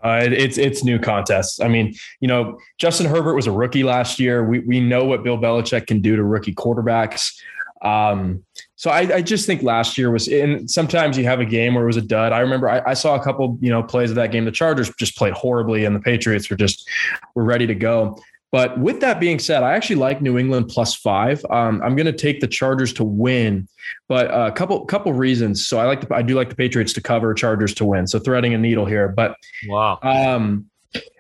[0.03, 1.61] Uh, it's it's new contests.
[1.61, 4.47] I mean, you know, Justin Herbert was a rookie last year.
[4.47, 7.34] We we know what Bill Belichick can do to rookie quarterbacks.
[7.82, 8.45] Um,
[8.77, 11.85] so I, I, just think last year was, and sometimes you have a game where
[11.85, 12.33] it was a dud.
[12.33, 14.45] I remember I, I, saw a couple, you know, plays of that game.
[14.45, 16.87] The Chargers just played horribly, and the Patriots were just
[17.35, 18.18] were ready to go.
[18.53, 21.45] But with that being said, I actually like New England plus five.
[21.51, 23.66] Um, I'm going to take the Chargers to win,
[24.09, 25.66] but a couple couple reasons.
[25.66, 28.07] So I like the, I do like the Patriots to cover, Chargers to win.
[28.07, 29.37] So threading a needle here, but
[29.68, 29.99] wow.
[30.03, 30.70] Um,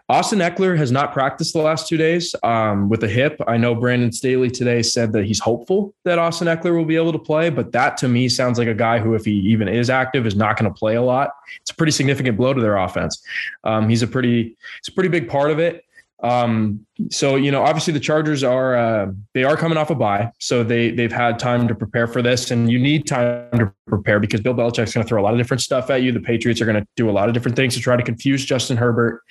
[0.08, 3.40] Austin Ekeler has not practiced the last two days um, with a hip.
[3.48, 7.10] I know Brandon Staley today said that he's hopeful that Austin Ekeler will be able
[7.10, 9.90] to play, but that to me sounds like a guy who, if he even is
[9.90, 11.30] active, is not going to play a lot.
[11.60, 13.20] It's a pretty significant blow to their offense.
[13.64, 15.82] Um, he's a pretty, it's a pretty big part of it.
[16.22, 20.32] Um, so you know, obviously the Chargers are uh, they are coming off a bye,
[20.38, 24.18] so they they've had time to prepare for this, and you need time to prepare
[24.18, 26.12] because Bill Belichick's going to throw a lot of different stuff at you.
[26.12, 28.44] The Patriots are going to do a lot of different things to try to confuse
[28.46, 29.22] Justin Herbert.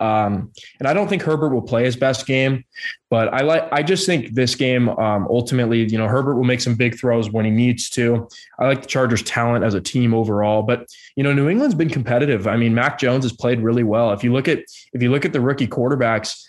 [0.00, 2.64] Um, and I don't think Herbert will play his best game,
[3.10, 3.68] but I like.
[3.70, 7.30] I just think this game um, ultimately, you know, Herbert will make some big throws
[7.30, 8.26] when he needs to.
[8.58, 10.86] I like the Chargers' talent as a team overall, but
[11.16, 12.46] you know, New England's been competitive.
[12.46, 14.12] I mean, Mac Jones has played really well.
[14.12, 14.60] If you look at
[14.94, 16.42] if you look at the rookie quarterbacks,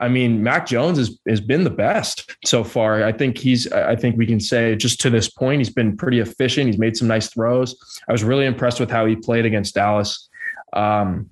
[0.00, 3.02] I mean, Mac Jones has has been the best so far.
[3.04, 3.70] I think he's.
[3.72, 6.66] I think we can say just to this point, he's been pretty efficient.
[6.66, 7.74] He's made some nice throws.
[8.06, 10.28] I was really impressed with how he played against Dallas.
[10.74, 11.30] Um,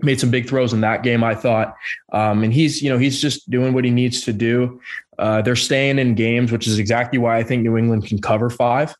[0.00, 1.74] made some big throws in that game, I thought.
[2.12, 4.80] Um, and he's, you know, he's just doing what he needs to do.
[5.18, 8.50] Uh, they're staying in games, which is exactly why I think New England can cover
[8.50, 8.94] five,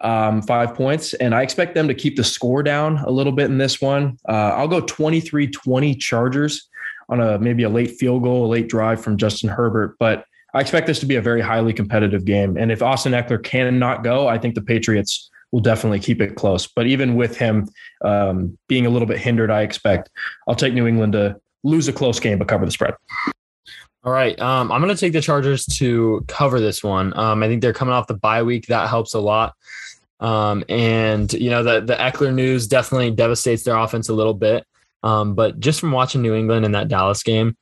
[0.00, 1.14] um, five points.
[1.14, 4.18] And I expect them to keep the score down a little bit in this one.
[4.28, 6.68] Uh, I'll go 23 20 Chargers
[7.08, 9.96] on a maybe a late field goal, a late drive from Justin Herbert.
[9.98, 10.24] But
[10.54, 12.56] I expect this to be a very highly competitive game.
[12.56, 16.66] And if Austin Ekeler cannot go, I think the Patriots will definitely keep it close.
[16.66, 17.68] But even with him
[18.02, 20.10] um, being a little bit hindered, I expect
[20.46, 22.94] I'll take New England to lose a close game but cover the spread.
[24.04, 24.38] All right.
[24.40, 27.16] Um, I'm going to take the Chargers to cover this one.
[27.18, 28.66] Um, I think they're coming off the bye week.
[28.66, 29.54] That helps a lot.
[30.20, 34.64] Um, and, you know, the, the Ekeler news definitely devastates their offense a little bit.
[35.02, 37.56] Um, but just from watching New England in that Dallas game,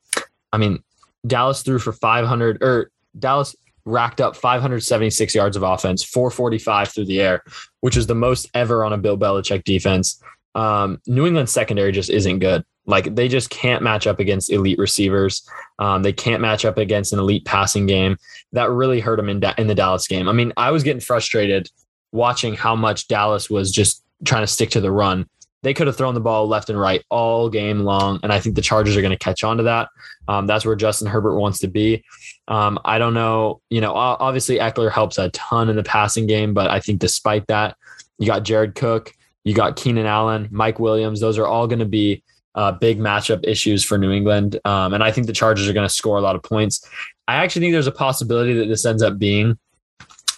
[0.53, 0.83] I mean,
[1.27, 7.21] Dallas threw for 500 or Dallas racked up 576 yards of offense, 445 through the
[7.21, 7.43] air,
[7.81, 10.23] which is the most ever on a Bill Belichick defense.
[10.55, 12.65] Um, New England secondary just isn't good.
[12.87, 15.49] Like they just can't match up against elite receivers.
[15.79, 18.17] Um, they can't match up against an elite passing game.
[18.53, 20.29] That really hurt them in, da- in the Dallas game.
[20.29, 21.69] I mean, I was getting frustrated
[22.13, 25.27] watching how much Dallas was just trying to stick to the run
[25.65, 28.21] they could have thrown the ball left and right all game long.
[28.23, 29.89] And I think the Chargers are going to catch on to that.
[30.29, 32.05] Um, that's where Justin Herbert wants to be.
[32.49, 33.61] Um, I don't know.
[33.71, 37.47] You know, obviously Ekeler helps a ton in the passing game, but I think despite
[37.47, 37.77] that,
[38.19, 39.15] you got Jared Cook,
[39.45, 41.21] you got Keenan Allen, Mike Williams.
[41.21, 42.23] Those are all going to be
[42.55, 44.59] uh, big matchup issues for New England.
[44.65, 46.87] Um, and I think the Chargers are going to score a lot of points.
[47.27, 49.59] I actually think there's a possibility that this ends up being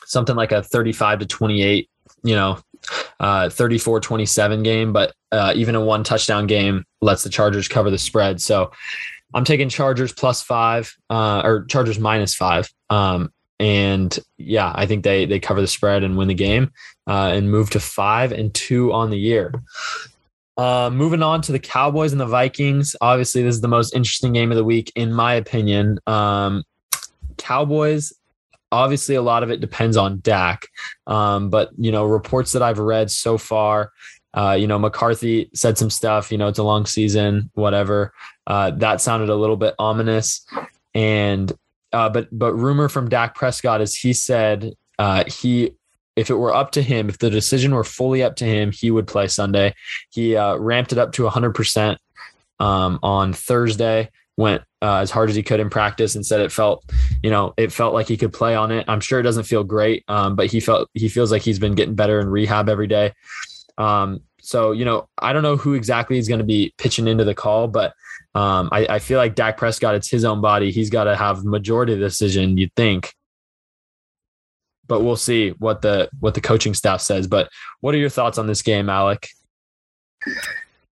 [0.05, 1.91] something like a 35 to 28,
[2.23, 2.59] you know,
[3.21, 7.91] uh, 34 27 game, but uh, even a one touchdown game lets the Chargers cover
[7.91, 8.41] the spread.
[8.41, 8.71] So
[9.37, 12.73] I'm taking Chargers plus five uh, or Chargers minus five.
[12.89, 13.31] Um,
[13.61, 16.73] and yeah, I think they they cover the spread and win the game
[17.07, 19.53] uh, and move to five and two on the year.
[20.57, 22.97] Uh, moving on to the Cowboys and the Vikings.
[23.03, 25.99] Obviously, this is the most interesting game of the week, in my opinion.
[26.07, 26.65] Um,
[27.37, 28.15] Cowboys
[28.73, 30.67] obviously a lot of it depends on Dak.
[31.07, 33.93] Um, but you know, reports that I've read so far,
[34.35, 36.31] uh, you know, McCarthy said some stuff.
[36.31, 38.13] You know, it's a long season, whatever.
[38.47, 40.47] Uh, that sounded a little bit ominous.
[40.95, 41.53] And
[41.93, 45.73] uh, but but rumor from Dak Prescott is he said uh, he
[46.17, 48.91] if it were up to him, if the decision were fully up to him, he
[48.91, 49.75] would play Sunday.
[50.11, 51.99] He uh, ramped it up to 100%
[52.59, 56.53] um, on Thursday went uh, as hard as he could in practice and said it
[56.53, 56.85] felt,
[57.23, 58.85] you know, it felt like he could play on it.
[58.89, 61.75] I'm sure it doesn't feel great, um, but he felt he feels like he's been
[61.75, 63.13] getting better in rehab every day.
[63.79, 67.25] Um, so you know, I don't know who exactly is going to be pitching into
[67.25, 67.95] the call, but
[68.35, 70.71] um, I, I feel like Dak Prescott, it's his own body.
[70.71, 72.59] He's got to have majority of the decision.
[72.59, 73.15] You'd think,
[74.87, 77.27] but we'll see what the what the coaching staff says.
[77.27, 77.49] But
[77.81, 79.27] what are your thoughts on this game, Alek?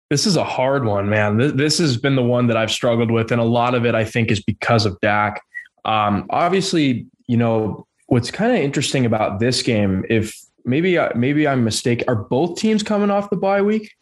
[0.09, 1.57] This is a hard one, man.
[1.57, 4.05] This, has been the one that I've struggled with, and a lot of it I
[4.05, 5.41] think is because of Dak.
[5.83, 10.05] Um, obviously, you know what's kind of interesting about this game.
[10.09, 10.33] If
[10.67, 13.93] maybe maybe I'm mistaken, are both teams coming off the bye week?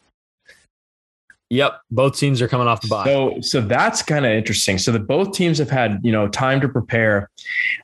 [1.52, 3.06] Yep, both teams are coming off the bye.
[3.06, 4.78] So so that's kind of interesting.
[4.78, 7.30] So that both teams have had you know time to prepare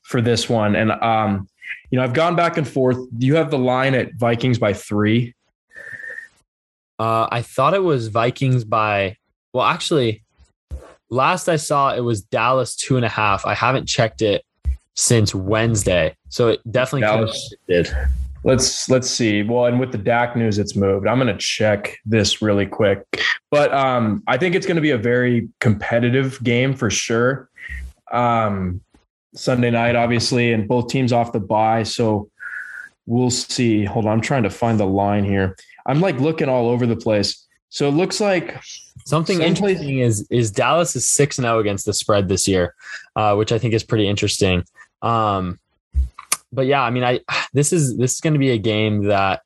[0.04, 1.48] for this one, and um,
[1.92, 2.98] you know I've gone back and forth.
[3.18, 5.36] You have the line at Vikings by three.
[6.98, 9.18] Uh, I thought it was Vikings by.
[9.54, 10.24] Well, actually,
[11.10, 13.46] last I saw it was Dallas two and a half.
[13.46, 14.44] I haven't checked it
[14.96, 17.96] since Wednesday, so it definitely Dallas did.
[18.44, 19.44] Let's let's see.
[19.44, 21.08] Well, and with the Dak news, it's moved.
[21.08, 23.06] I'm going to check this really quick,
[23.52, 27.50] but um, I think it's going to be a very competitive game for sure.
[28.12, 28.82] Um,
[29.36, 32.30] Sunday night, obviously, and both teams off the bye, so
[33.06, 33.86] we'll see.
[33.86, 35.56] Hold on, I'm trying to find the line here.
[35.86, 37.48] I'm like looking all over the place.
[37.70, 38.60] So it looks like
[39.06, 42.76] something interesting is is Dallas is six and zero oh against the spread this year,
[43.16, 44.64] uh, which I think is pretty interesting.
[45.02, 45.58] Um,
[46.52, 47.20] but yeah, I mean, I
[47.54, 49.42] this is this is going to be a game that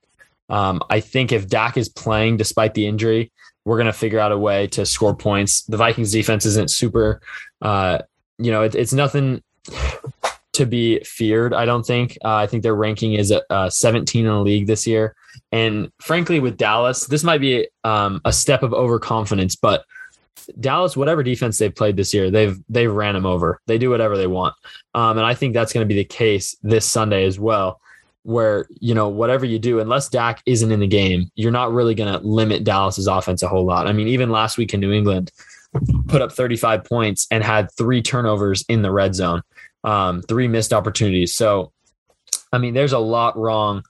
[0.50, 3.32] um, I think if Dak is playing despite the injury,
[3.66, 5.64] we're going to figure out a way to score points.
[5.64, 7.22] The Vikings defense isn't super,
[7.62, 8.00] uh,
[8.38, 9.42] you know, it, it's nothing
[10.54, 11.54] to be feared.
[11.54, 12.18] I don't think.
[12.24, 15.16] Uh, I think their ranking is uh, 17 in the league this year.
[15.52, 19.84] And frankly, with Dallas, this might be um, a step of overconfidence, but
[20.60, 23.60] Dallas, whatever defense they've played this year, they've they've ran them over.
[23.68, 24.56] They do whatever they want,
[24.94, 27.80] um, and I think that's going to be the case this Sunday as well.
[28.24, 31.96] Where you know whatever you do, unless Dak isn't in the game, you're not really
[31.96, 33.88] going to limit Dallas's offense a whole lot.
[33.88, 35.32] I mean, even last week in New England,
[36.08, 39.42] put up 35 points and had three turnovers in the red zone,
[39.84, 41.36] um, three missed opportunities.
[41.36, 41.72] So,
[42.52, 43.84] I mean, there's a lot wrong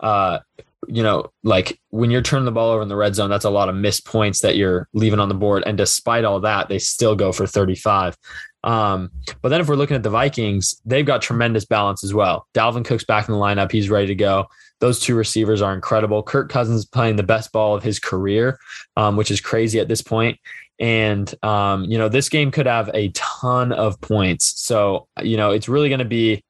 [0.00, 0.40] uh,
[0.88, 3.50] you know, like when you're turning the ball over in the red zone, that's a
[3.50, 5.62] lot of missed points that you're leaving on the board.
[5.66, 8.16] And despite all that, they still go for 35.
[8.62, 9.10] Um,
[9.42, 12.46] but then if we're looking at the Vikings, they've got tremendous balance as well.
[12.54, 13.72] Dalvin Cook's back in the lineup.
[13.72, 14.46] He's ready to go.
[14.80, 16.22] Those two receivers are incredible.
[16.22, 18.58] Kirk Cousins playing the best ball of his career,
[18.96, 20.38] um, which is crazy at this point.
[20.78, 24.60] And, um, you know, this game could have a ton of points.
[24.62, 26.42] So, you know, it's really going to be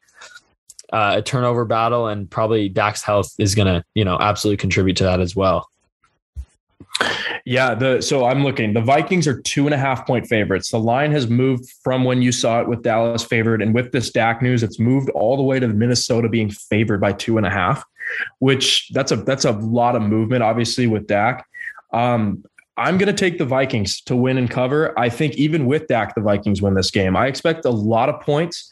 [0.92, 4.96] uh, a turnover battle, and probably Dak's health is going to, you know, absolutely contribute
[4.96, 5.68] to that as well.
[7.44, 8.74] Yeah, the so I'm looking.
[8.74, 10.70] The Vikings are two and a half point favorites.
[10.70, 14.10] The line has moved from when you saw it with Dallas favored, and with this
[14.10, 17.50] Dak news, it's moved all the way to Minnesota being favored by two and a
[17.50, 17.84] half,
[18.38, 21.46] which that's a that's a lot of movement, obviously with Dak.
[21.92, 22.44] Um,
[22.76, 24.98] I'm going to take the Vikings to win and cover.
[24.98, 27.16] I think even with Dak, the Vikings win this game.
[27.16, 28.70] I expect a lot of points.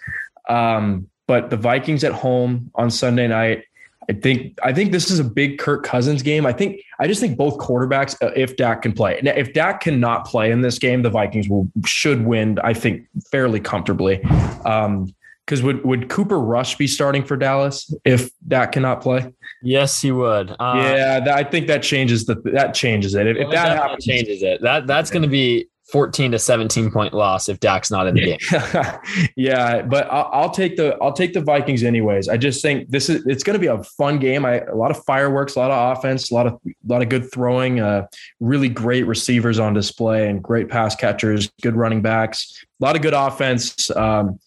[0.48, 3.62] Um, but the Vikings at home on Sunday night,
[4.10, 6.46] I think I think this is a big Kirk Cousins game.
[6.46, 9.80] I think I just think both quarterbacks, uh, if Dak can play, now, if Dak
[9.80, 12.58] cannot play in this game, the Vikings will should win.
[12.64, 14.24] I think fairly comfortably.
[14.64, 15.14] Um,
[15.44, 19.32] because would would Cooper Rush be starting for Dallas if Dak cannot play?
[19.62, 20.50] Yes, he would.
[20.50, 23.26] Uh, yeah, that, I think that changes the that changes it.
[23.26, 24.60] If, if that happens, changes it.
[24.60, 28.20] That that's going to be 14 to 17 point loss if Dak's not in the
[28.20, 29.30] game.
[29.36, 32.28] yeah, but I'll, I'll, take the I'll take the Vikings anyways.
[32.28, 34.44] I just think this is it's going to be a fun game.
[34.44, 37.08] I, a lot of fireworks, a lot of offense, a lot of a lot of
[37.08, 38.06] good throwing, uh,
[38.40, 43.02] really great receivers on display, and great pass catchers, good running backs, a lot of
[43.02, 43.90] good offense.
[43.96, 44.38] Um,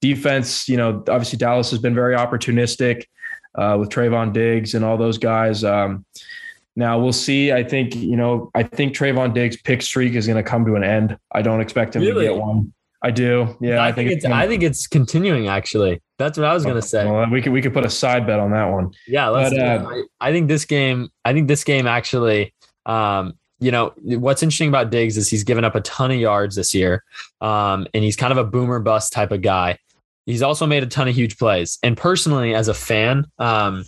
[0.00, 3.04] defense, you know, obviously Dallas has been very opportunistic
[3.54, 5.64] uh, with Trevon Diggs and all those guys.
[5.64, 6.04] Um,
[6.76, 7.52] now we'll see.
[7.52, 8.50] I think you know.
[8.54, 11.18] I think Trevon Diggs' pick streak is going to come to an end.
[11.32, 12.26] I don't expect him really?
[12.26, 12.72] to get one.
[13.02, 13.56] I do.
[13.60, 14.26] Yeah, I, I think, think, it's.
[14.26, 15.48] I think it's continuing.
[15.48, 17.06] Actually, that's what I was going to say.
[17.06, 18.90] Well, we could we could put a side bet on that one.
[19.06, 19.54] Yeah, let's.
[19.54, 19.88] But, uh,
[20.20, 21.08] I, I, think this game.
[21.24, 22.54] I think this game actually.
[22.84, 26.56] Um, you know what's interesting about Diggs is he's given up a ton of yards
[26.56, 27.02] this year,
[27.40, 29.78] um, and he's kind of a boomer bust type of guy.
[30.26, 31.78] He's also made a ton of huge plays.
[31.82, 33.84] And personally, as a fan, um,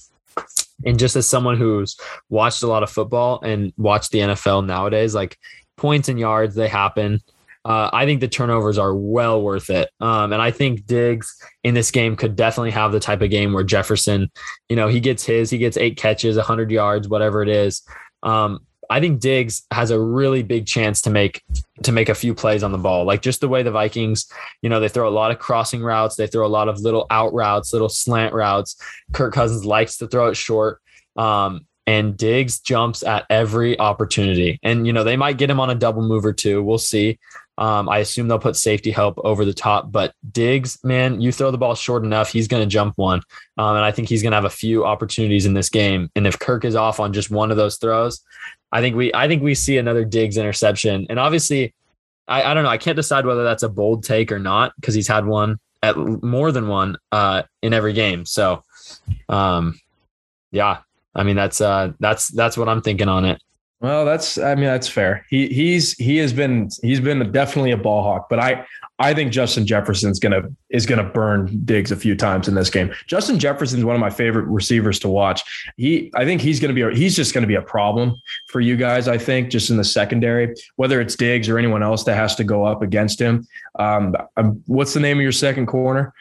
[0.84, 1.96] and just as someone who's
[2.28, 5.36] watched a lot of football and watched the NFL nowadays, like
[5.76, 7.20] points and yards, they happen.
[7.64, 9.90] Uh, I think the turnovers are well worth it.
[10.00, 13.52] Um, and I think Diggs in this game could definitely have the type of game
[13.52, 14.30] where Jefferson,
[14.68, 17.82] you know, he gets his, he gets eight catches, 100 yards, whatever it is.
[18.22, 18.60] Um,
[18.90, 21.42] I think Diggs has a really big chance to make
[21.82, 23.04] to make a few plays on the ball.
[23.04, 24.30] Like just the way the Vikings,
[24.62, 27.06] you know, they throw a lot of crossing routes, they throw a lot of little
[27.10, 28.76] out routes, little slant routes.
[29.12, 30.80] Kirk Cousins likes to throw it short.
[31.16, 34.58] Um, and Diggs jumps at every opportunity.
[34.62, 36.62] And you know they might get him on a double move or two.
[36.62, 37.18] We'll see.
[37.58, 41.50] Um, I assume they'll put safety help over the top, but Diggs, man, you throw
[41.50, 43.20] the ball short enough, he's going to jump one.
[43.58, 46.08] Um, and I think he's going to have a few opportunities in this game.
[46.14, 48.22] And if Kirk is off on just one of those throws,
[48.70, 51.06] I think we, I think we see another Diggs interception.
[51.10, 51.74] And obviously,
[52.28, 52.70] I, I don't know.
[52.70, 55.96] I can't decide whether that's a bold take or not because he's had one at
[55.96, 58.24] more than one uh, in every game.
[58.24, 58.62] So,
[59.28, 59.80] um,
[60.52, 60.78] yeah,
[61.14, 63.42] I mean that's uh, that's that's what I'm thinking on it.
[63.80, 65.24] Well, that's I mean that's fair.
[65.30, 68.66] He he's he has been he's been definitely a ball hawk, but I
[68.98, 72.92] I think Justin Jefferson's gonna is gonna burn Diggs a few times in this game.
[73.06, 75.44] Justin Jefferson's one of my favorite receivers to watch.
[75.76, 78.16] He I think he's gonna be he's just gonna be a problem
[78.48, 79.06] for you guys.
[79.06, 82.44] I think just in the secondary, whether it's Diggs or anyone else that has to
[82.44, 83.46] go up against him.
[83.78, 86.12] Um, um what's the name of your second corner?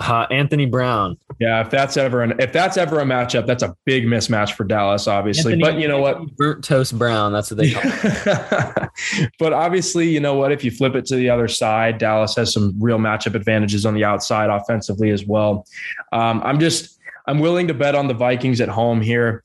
[0.00, 1.16] Uh, Anthony Brown.
[1.38, 4.64] Yeah, if that's ever an if that's ever a matchup, that's a big mismatch for
[4.64, 5.52] Dallas, obviously.
[5.52, 6.36] Anthony, but you know what?
[6.36, 7.32] Burnt toast Brown.
[7.32, 8.90] That's what they call it.
[9.38, 10.52] but obviously, you know what?
[10.52, 13.94] If you flip it to the other side, Dallas has some real matchup advantages on
[13.94, 15.66] the outside offensively as well.
[16.12, 19.42] Um, I'm just I'm willing to bet on the Vikings at home here.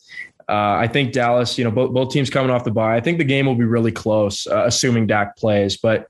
[0.49, 2.95] Uh, I think Dallas, you know, both, both teams coming off the bye.
[2.95, 5.77] I think the game will be really close, uh, assuming Dak plays.
[5.77, 6.07] But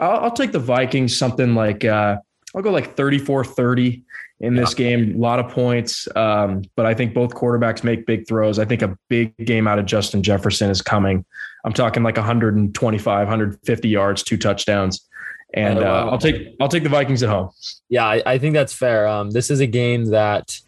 [0.00, 2.16] I'll, I'll, take the Vikings something like uh,
[2.56, 4.02] I'll go like 34 30
[4.40, 4.76] in this yeah.
[4.76, 5.16] game.
[5.16, 6.08] A lot of points.
[6.16, 8.58] Um, but I think both quarterbacks make big throws.
[8.58, 11.24] I think a big game out of Justin Jefferson is coming.
[11.64, 15.06] I'm talking like 125, 150 yards, two touchdowns.
[15.54, 17.50] And uh, I'll take I'll take the Vikings at home.
[17.88, 19.06] Yeah, I, I think that's fair.
[19.06, 20.58] Um, this is a game that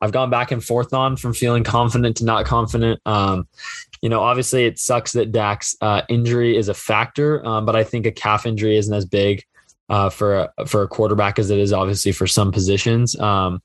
[0.00, 3.00] I've gone back and forth on from feeling confident to not confident.
[3.06, 3.48] Um,
[4.02, 7.82] you know, obviously it sucks that Dak's uh, injury is a factor, um, but I
[7.82, 9.42] think a calf injury isn't as big
[9.88, 13.18] uh, for a, for a quarterback as it is obviously for some positions.
[13.18, 13.60] Um,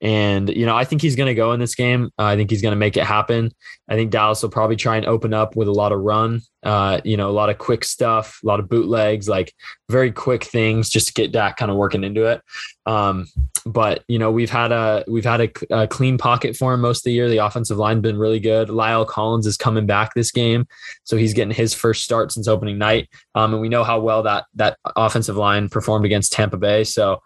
[0.00, 2.10] and, you know, I think he's going to go in this game.
[2.18, 3.50] Uh, I think he's going to make it happen.
[3.88, 7.00] I think Dallas will probably try and open up with a lot of run, uh,
[7.04, 9.54] you know, a lot of quick stuff, a lot of bootlegs, like
[9.88, 12.42] very quick things just to get Dak kind of working into it.
[12.84, 13.26] Um,
[13.64, 17.00] but you know, we've had a we've had a, a, clean pocket for him most
[17.00, 17.28] of the year.
[17.28, 18.68] The offensive line been really good.
[18.68, 20.68] La'el Collins is coming back this game,
[21.02, 23.08] so he's getting his first start since opening night.
[23.34, 26.84] Um, and we know how well that that offensive line performed against Tampa Bay.
[26.84, 27.22] So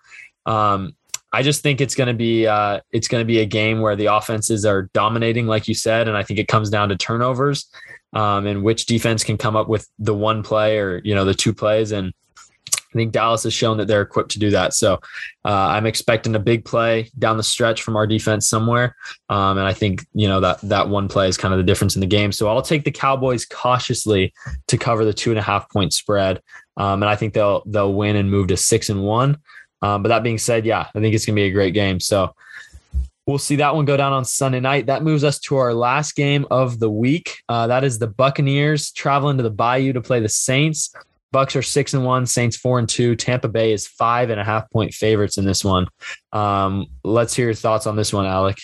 [0.46, 0.96] um,
[1.32, 3.96] I just think it's going to be uh, it's going to be a game where
[3.96, 7.70] the offenses are dominating, like you said, and I think it comes down to turnovers
[8.12, 11.34] um, and which defense can come up with the one play or you know the
[11.34, 11.92] two plays.
[11.92, 12.12] And
[12.68, 14.74] I think Dallas has shown that they're equipped to do that.
[14.74, 14.94] So
[15.44, 18.96] uh, I'm expecting a big play down the stretch from our defense somewhere,
[19.28, 21.94] um, and I think you know that that one play is kind of the difference
[21.94, 22.32] in the game.
[22.32, 24.32] So I'll take the Cowboys cautiously
[24.66, 26.42] to cover the two and a half point spread,
[26.76, 29.38] um, and I think they'll they'll win and move to six and one.
[29.82, 32.00] Um, but that being said, yeah, I think it's going to be a great game.
[32.00, 32.34] So
[33.26, 34.86] we'll see that one go down on Sunday night.
[34.86, 37.42] That moves us to our last game of the week.
[37.48, 40.94] Uh, that is the Buccaneers traveling to the Bayou to play the Saints.
[41.32, 43.14] Bucs are six and one, Saints four and two.
[43.14, 45.86] Tampa Bay is five and a half point favorites in this one.
[46.32, 48.60] Um, let's hear your thoughts on this one, Alek.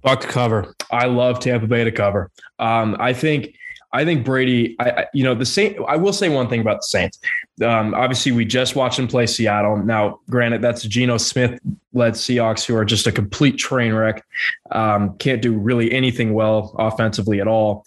[0.00, 0.74] Buck cover.
[0.90, 2.30] I love Tampa Bay to cover.
[2.58, 3.54] Um, I think
[3.92, 5.76] I think Brady, I, I, you know, the Saint.
[5.86, 7.18] I will say one thing about the Saints.
[7.64, 9.76] Um, obviously, we just watched them play Seattle.
[9.78, 11.58] Now, granted, that's Geno Smith
[11.92, 14.24] led Seahawks who are just a complete train wreck.
[14.70, 17.84] Um, can't do really anything well offensively at all.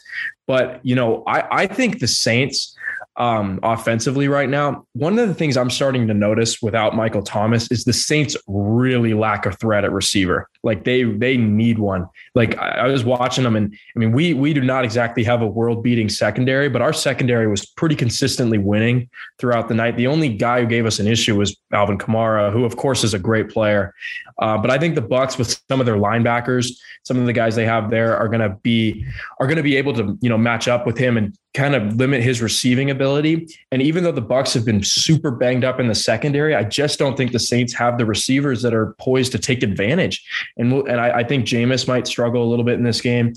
[0.47, 2.75] But you know, I, I think the Saints
[3.17, 4.85] um, offensively right now.
[4.93, 9.13] One of the things I'm starting to notice without Michael Thomas is the Saints really
[9.13, 10.49] lack a threat at receiver.
[10.63, 12.07] Like they they need one.
[12.35, 15.41] Like I, I was watching them, and I mean we we do not exactly have
[15.41, 19.09] a world beating secondary, but our secondary was pretty consistently winning
[19.39, 19.97] throughout the night.
[19.97, 23.13] The only guy who gave us an issue was Alvin Kamara, who of course is
[23.13, 23.93] a great player.
[24.39, 26.71] Uh, but I think the Bucs with some of their linebackers,
[27.03, 29.05] some of the guys they have there are going to be
[29.39, 31.95] are going to be able to you know match up with him and kind of
[31.97, 33.47] limit his receiving ability.
[33.71, 36.97] And even though the Bucs have been super banged up in the secondary, I just
[36.97, 40.25] don't think the Saints have the receivers that are poised to take advantage.
[40.61, 43.33] And we'll, and I, I think Jameis might struggle a little bit in this game.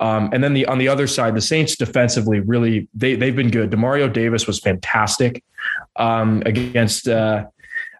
[0.00, 3.50] Um, and then the on the other side, the Saints defensively really they they've been
[3.50, 3.70] good.
[3.70, 5.42] Demario Davis was fantastic
[5.96, 7.46] um, against uh,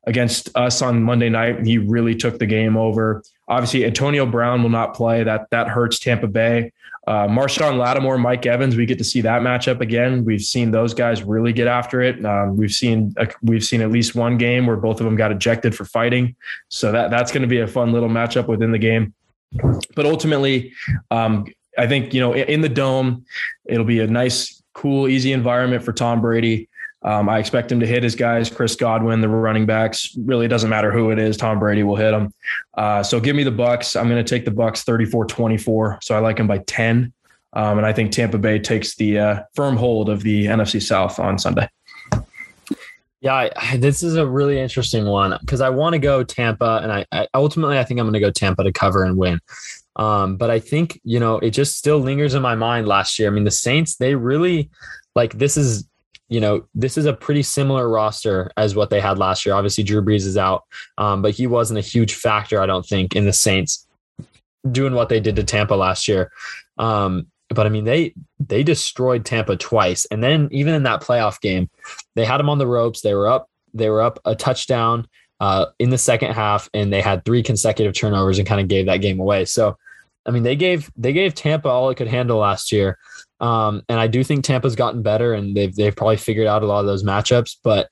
[0.05, 1.67] against us on Monday night.
[1.67, 3.25] He really took the game over.
[3.49, 5.25] Obviously, Antonio Brown will not play.
[5.25, 6.73] That that hurts Tampa Bay.
[7.09, 10.27] Uh, Marshon Lattimore, Mike Evans, we get to see that matchup again.
[10.27, 12.23] We've seen those guys really get after it.
[12.23, 15.33] Um, we've seen uh, we've seen at least one game where both of them got
[15.33, 16.37] ejected for fighting,
[16.69, 19.15] so that that's going to be a fun little matchup within the game.
[19.97, 20.75] But ultimately,
[21.11, 21.47] um,
[21.79, 23.25] I think you know in the dome,
[23.65, 26.69] it'll be a nice, cool, easy environment for Tom Brady.
[27.03, 30.17] Um, I expect him to hit his guys, Chris Godwin, the running backs.
[30.17, 31.37] Really doesn't matter who it is.
[31.37, 32.33] Tom Brady will hit them.
[32.77, 33.99] Uh, so give me the Bucs.
[33.99, 36.03] I'm going to take the Bucs 34-24.
[36.03, 37.13] So I like him by 10.
[37.53, 41.19] Um, and I think Tampa Bay takes the uh, firm hold of the NFC South
[41.19, 41.69] on Sunday.
[43.21, 46.93] Yeah, I, this is a really interesting one because I want to go Tampa, and
[46.93, 49.41] I, I, ultimately I think I'm going to go Tampa to cover and win.
[49.97, 53.29] Um, but I think you know it just still lingers in my mind last year.
[53.29, 54.71] I mean, the Saints they really
[55.17, 55.88] like this is
[56.29, 59.55] you know this is a pretty similar roster as what they had last year.
[59.55, 60.65] Obviously, Drew Brees is out,
[60.99, 63.87] um, but he wasn't a huge factor, I don't think, in the Saints
[64.71, 66.31] doing what they did to Tampa last year.
[66.77, 71.41] Um, but I mean, they they destroyed Tampa twice, and then even in that playoff
[71.41, 71.71] game,
[72.15, 73.01] they had them on the ropes.
[73.01, 73.49] They were up.
[73.73, 75.07] They were up a touchdown
[75.41, 78.87] uh, in the second half, and they had three consecutive turnovers and kind of gave
[78.87, 79.45] that game away.
[79.47, 79.79] So,
[80.27, 82.99] I mean, they gave they gave Tampa all it could handle last year,
[83.41, 86.67] um, and I do think Tampa's gotten better, and they've they've probably figured out a
[86.67, 87.57] lot of those matchups.
[87.63, 87.89] But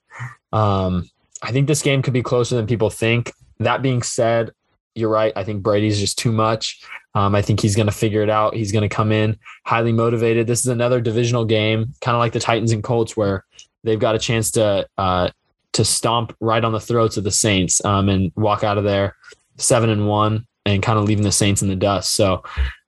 [0.52, 1.08] um,
[1.42, 3.32] I think this game could be closer than people think.
[3.58, 4.50] That being said,
[4.94, 5.32] you're right.
[5.36, 6.82] I think Brady's just too much.
[7.14, 8.54] Um, I think he's going to figure it out.
[8.54, 10.46] He's going to come in highly motivated.
[10.46, 13.44] This is another divisional game, kind of like the Titans and Colts, where
[13.84, 15.30] they've got a chance to uh,
[15.72, 19.14] to stomp right on the throats of the Saints um, and walk out of there
[19.58, 22.14] seven and one and kind of leaving the Saints in the dust.
[22.14, 22.42] So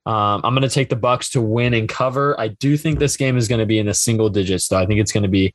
[0.09, 2.37] um, I'm going to take the Bucs to win and cover.
[2.39, 4.79] I do think this game is going to be in the single digits, though.
[4.79, 5.53] I think it's going to be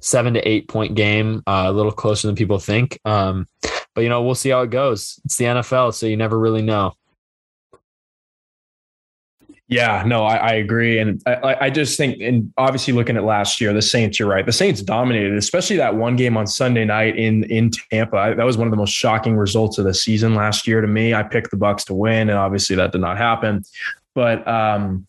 [0.00, 2.98] seven to eight point game, uh, a little closer than people think.
[3.04, 3.46] Um,
[3.94, 5.20] but you know, we'll see how it goes.
[5.24, 6.94] It's the NFL, so you never really know.
[9.68, 13.60] Yeah, no, I, I agree, and I, I, just think, and obviously looking at last
[13.60, 17.16] year, the Saints, you're right, the Saints dominated, especially that one game on Sunday night
[17.16, 18.16] in in Tampa.
[18.16, 20.86] I, that was one of the most shocking results of the season last year to
[20.86, 21.14] me.
[21.14, 23.64] I picked the Bucs to win, and obviously that did not happen.
[24.14, 25.04] But um,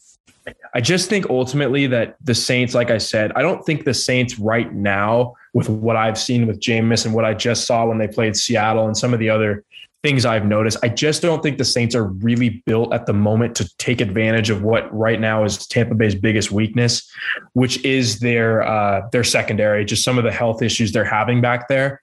[0.73, 4.39] I just think ultimately that the Saints, like I said, I don't think the Saints
[4.39, 8.07] right now, with what I've seen with Jameis and what I just saw when they
[8.07, 9.63] played Seattle and some of the other
[10.03, 10.77] things I've noticed.
[10.83, 14.49] I just don't think the Saints are really built at the moment to take advantage
[14.49, 17.09] of what right now is Tampa Bay's biggest weakness,
[17.53, 21.67] which is their uh, their secondary, just some of the health issues they're having back
[21.67, 22.01] there.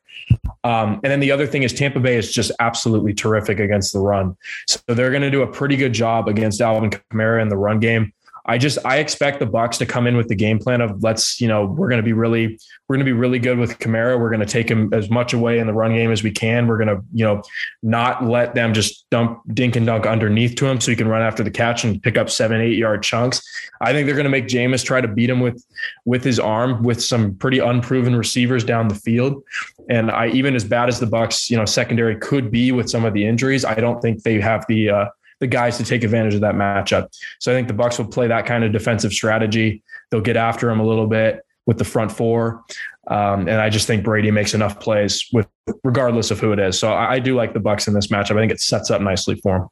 [0.64, 4.00] Um, and then the other thing is Tampa Bay is just absolutely terrific against the
[4.00, 4.36] run.
[4.66, 7.80] So they're going to do a pretty good job against Alvin Kamara in the run
[7.80, 8.12] game.
[8.46, 11.40] I just I expect the Bucs to come in with the game plan of let's
[11.40, 14.20] you know we're going to be really we're going to be really good with Kamara.
[14.20, 16.66] We're going to take him as much away in the run game as we can.
[16.66, 17.42] We're going to you know
[17.82, 21.22] not let them just dump dink and dunk underneath to him so he can run
[21.22, 23.40] after the catch and pick up seven eight yard chunks.
[23.80, 25.64] I think they're going to make Jameis try to beat him with
[26.04, 29.42] with his arm with some pretty unproven receivers down the field.
[29.88, 33.06] And I even as bad as the Bucs you know secondary could be with some
[33.06, 35.06] of the injuries, I don't think they have the uh,
[35.40, 37.08] the guys to take advantage of that matchup.
[37.40, 39.82] So I think the Bucs will play that kind of defensive strategy.
[40.10, 42.62] They'll get after him a little bit with the front four.
[43.08, 45.46] Um, and I just think Brady makes enough plays with
[45.82, 46.78] regardless of who it is.
[46.78, 48.36] So I, I do like the Bucs in this matchup.
[48.36, 49.68] I think it sets up nicely for him.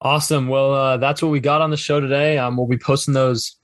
[0.00, 0.48] Awesome.
[0.48, 2.38] Well, uh, that's what we got on the show today.
[2.38, 3.56] Um, we'll be posting those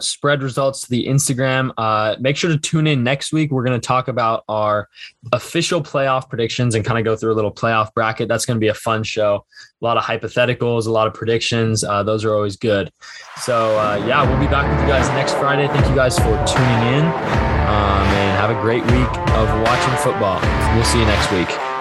[0.00, 1.72] spread results to the Instagram.
[1.76, 3.50] Uh, make sure to tune in next week.
[3.50, 4.88] We're going to talk about our
[5.32, 8.28] official playoff predictions and kind of go through a little playoff bracket.
[8.28, 9.44] That's going to be a fun show.
[9.80, 11.84] A lot of hypotheticals, a lot of predictions.
[11.84, 12.90] Uh, those are always good.
[13.40, 15.68] So, uh, yeah, we'll be back with you guys next Friday.
[15.68, 20.40] Thank you guys for tuning in um, and have a great week of watching football.
[20.74, 21.71] We'll see you next week.